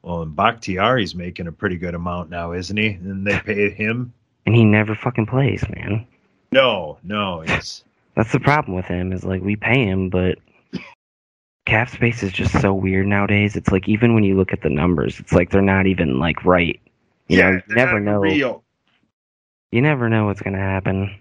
[0.02, 2.90] Well, and Bakhtiari's making a pretty good amount now, isn't he?
[2.90, 4.12] And they paid him.
[4.46, 6.06] And he never fucking plays, man.
[6.52, 7.84] No, no, it's
[8.14, 9.12] That's the problem with him.
[9.12, 10.38] Is like we pay him, but
[11.66, 13.56] cap space is just so weird nowadays.
[13.56, 16.44] It's like even when you look at the numbers, it's like they're not even like
[16.44, 16.80] right.
[17.28, 18.20] You know, you never know.
[18.20, 18.64] real.
[19.72, 21.18] You never know what's gonna happen.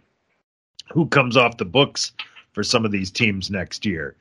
[0.92, 2.12] Who comes off the books
[2.54, 4.16] for some of these teams next year?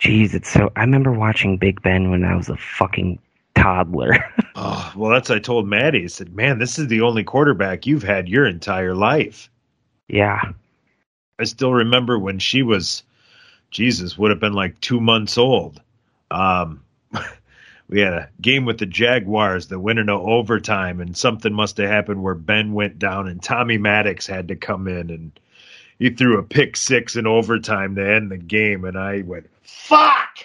[0.00, 0.72] Jeez, it's so.
[0.74, 3.18] I remember watching Big Ben when I was a fucking
[3.54, 4.16] toddler.
[4.56, 6.04] Oh, well, that's I told Maddie.
[6.04, 9.48] I said, "Man, this is the only quarterback you've had your entire life."
[10.08, 10.52] yeah,
[11.38, 13.02] I still remember when she was,
[13.70, 15.80] Jesus, would have been like two months old.
[16.30, 16.84] Um,
[17.92, 21.90] we had a game with the Jaguars that went into overtime, and something must have
[21.90, 25.38] happened where Ben went down, and Tommy Maddox had to come in, and
[25.98, 30.38] he threw a pick six in overtime to end the game, and I went, "Fuck!"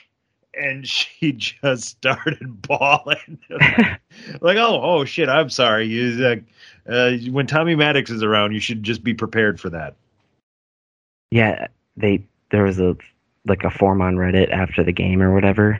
[0.54, 5.30] And she just started bawling, like, "Oh, oh shit!
[5.30, 9.60] I'm sorry." You, uh, uh, when Tommy Maddox is around, you should just be prepared
[9.60, 9.95] for that.
[11.32, 11.68] yeah.
[12.00, 12.95] They there was a
[13.48, 15.80] like a form on Reddit after the game or whatever,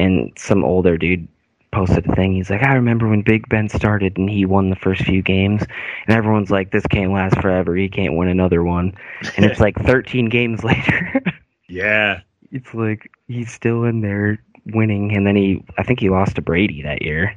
[0.00, 1.28] and some older dude
[1.72, 2.32] posted a thing.
[2.32, 5.62] He's like, I remember when Big Ben started and he won the first few games,
[6.06, 7.76] and everyone's like, this can't last forever.
[7.76, 8.92] He can't win another one,
[9.36, 11.22] and it's like 13 games later.
[11.68, 12.20] Yeah.
[12.50, 16.42] it's like he's still in there winning, and then he, I think he lost to
[16.42, 17.36] Brady that year.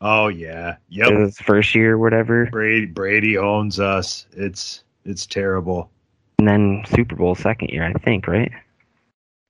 [0.00, 0.76] Oh yeah.
[0.90, 4.26] It was his first year, or whatever, Brady Brady owns us.
[4.32, 5.90] It's it's terrible.
[6.38, 8.52] and then Super Bowl second year, I think, right?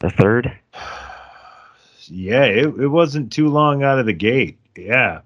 [0.00, 0.52] The third.
[2.11, 4.59] Yeah, it, it wasn't too long out of the gate.
[4.76, 5.20] Yeah.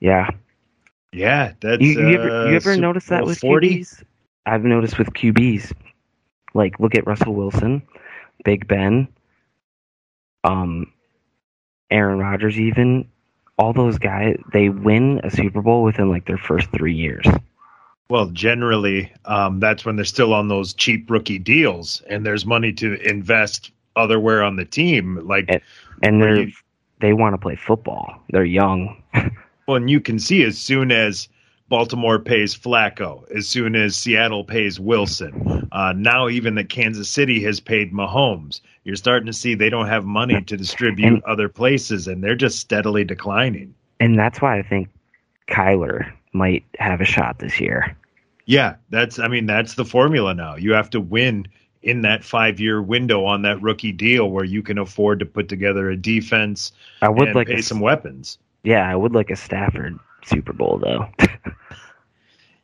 [0.00, 0.30] Yeah.
[1.12, 3.80] Yeah, that's You, you ever uh, you ever Super notice that with 40?
[3.80, 4.02] QBs?
[4.46, 5.72] I've noticed with QBs.
[6.54, 7.82] Like look at Russell Wilson,
[8.44, 9.08] Big Ben,
[10.44, 10.92] um
[11.90, 13.08] Aaron Rodgers even
[13.58, 17.26] all those guys they win a Super Bowl within like their first 3 years.
[18.08, 22.72] Well, generally, um, that's when they're still on those cheap rookie deals, and there's money
[22.74, 25.20] to invest otherwhere on the team.
[25.26, 25.60] Like, And-
[26.02, 26.52] And they're you-
[27.00, 28.22] they want to play football.
[28.30, 28.96] They're young.
[29.66, 31.28] well, and you can see as soon as
[31.68, 37.42] Baltimore pays Flacco, as soon as Seattle pays Wilson, uh, now even that Kansas City
[37.44, 41.48] has paid Mahomes, you're starting to see they don't have money to distribute And- other
[41.48, 43.74] places, and they're just steadily declining.
[44.00, 44.88] And that's why I think
[45.48, 47.96] Kyler might have a shot this year.
[48.46, 50.56] Yeah, that's I mean that's the formula now.
[50.56, 51.46] You have to win
[51.82, 55.90] in that 5-year window on that rookie deal where you can afford to put together
[55.90, 58.38] a defense I would and like pay a, some weapons.
[58.62, 61.08] Yeah, I would like a Stafford Super Bowl though.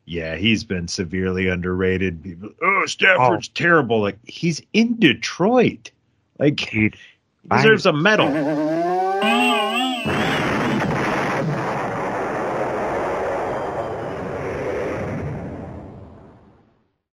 [0.09, 2.23] Yeah, he's been severely underrated.
[2.23, 3.53] People, oh, Stafford's oh.
[3.55, 4.01] terrible.
[4.01, 5.91] Like he's in Detroit.
[6.39, 6.97] Like Dude,
[7.43, 8.29] he deserves a medal.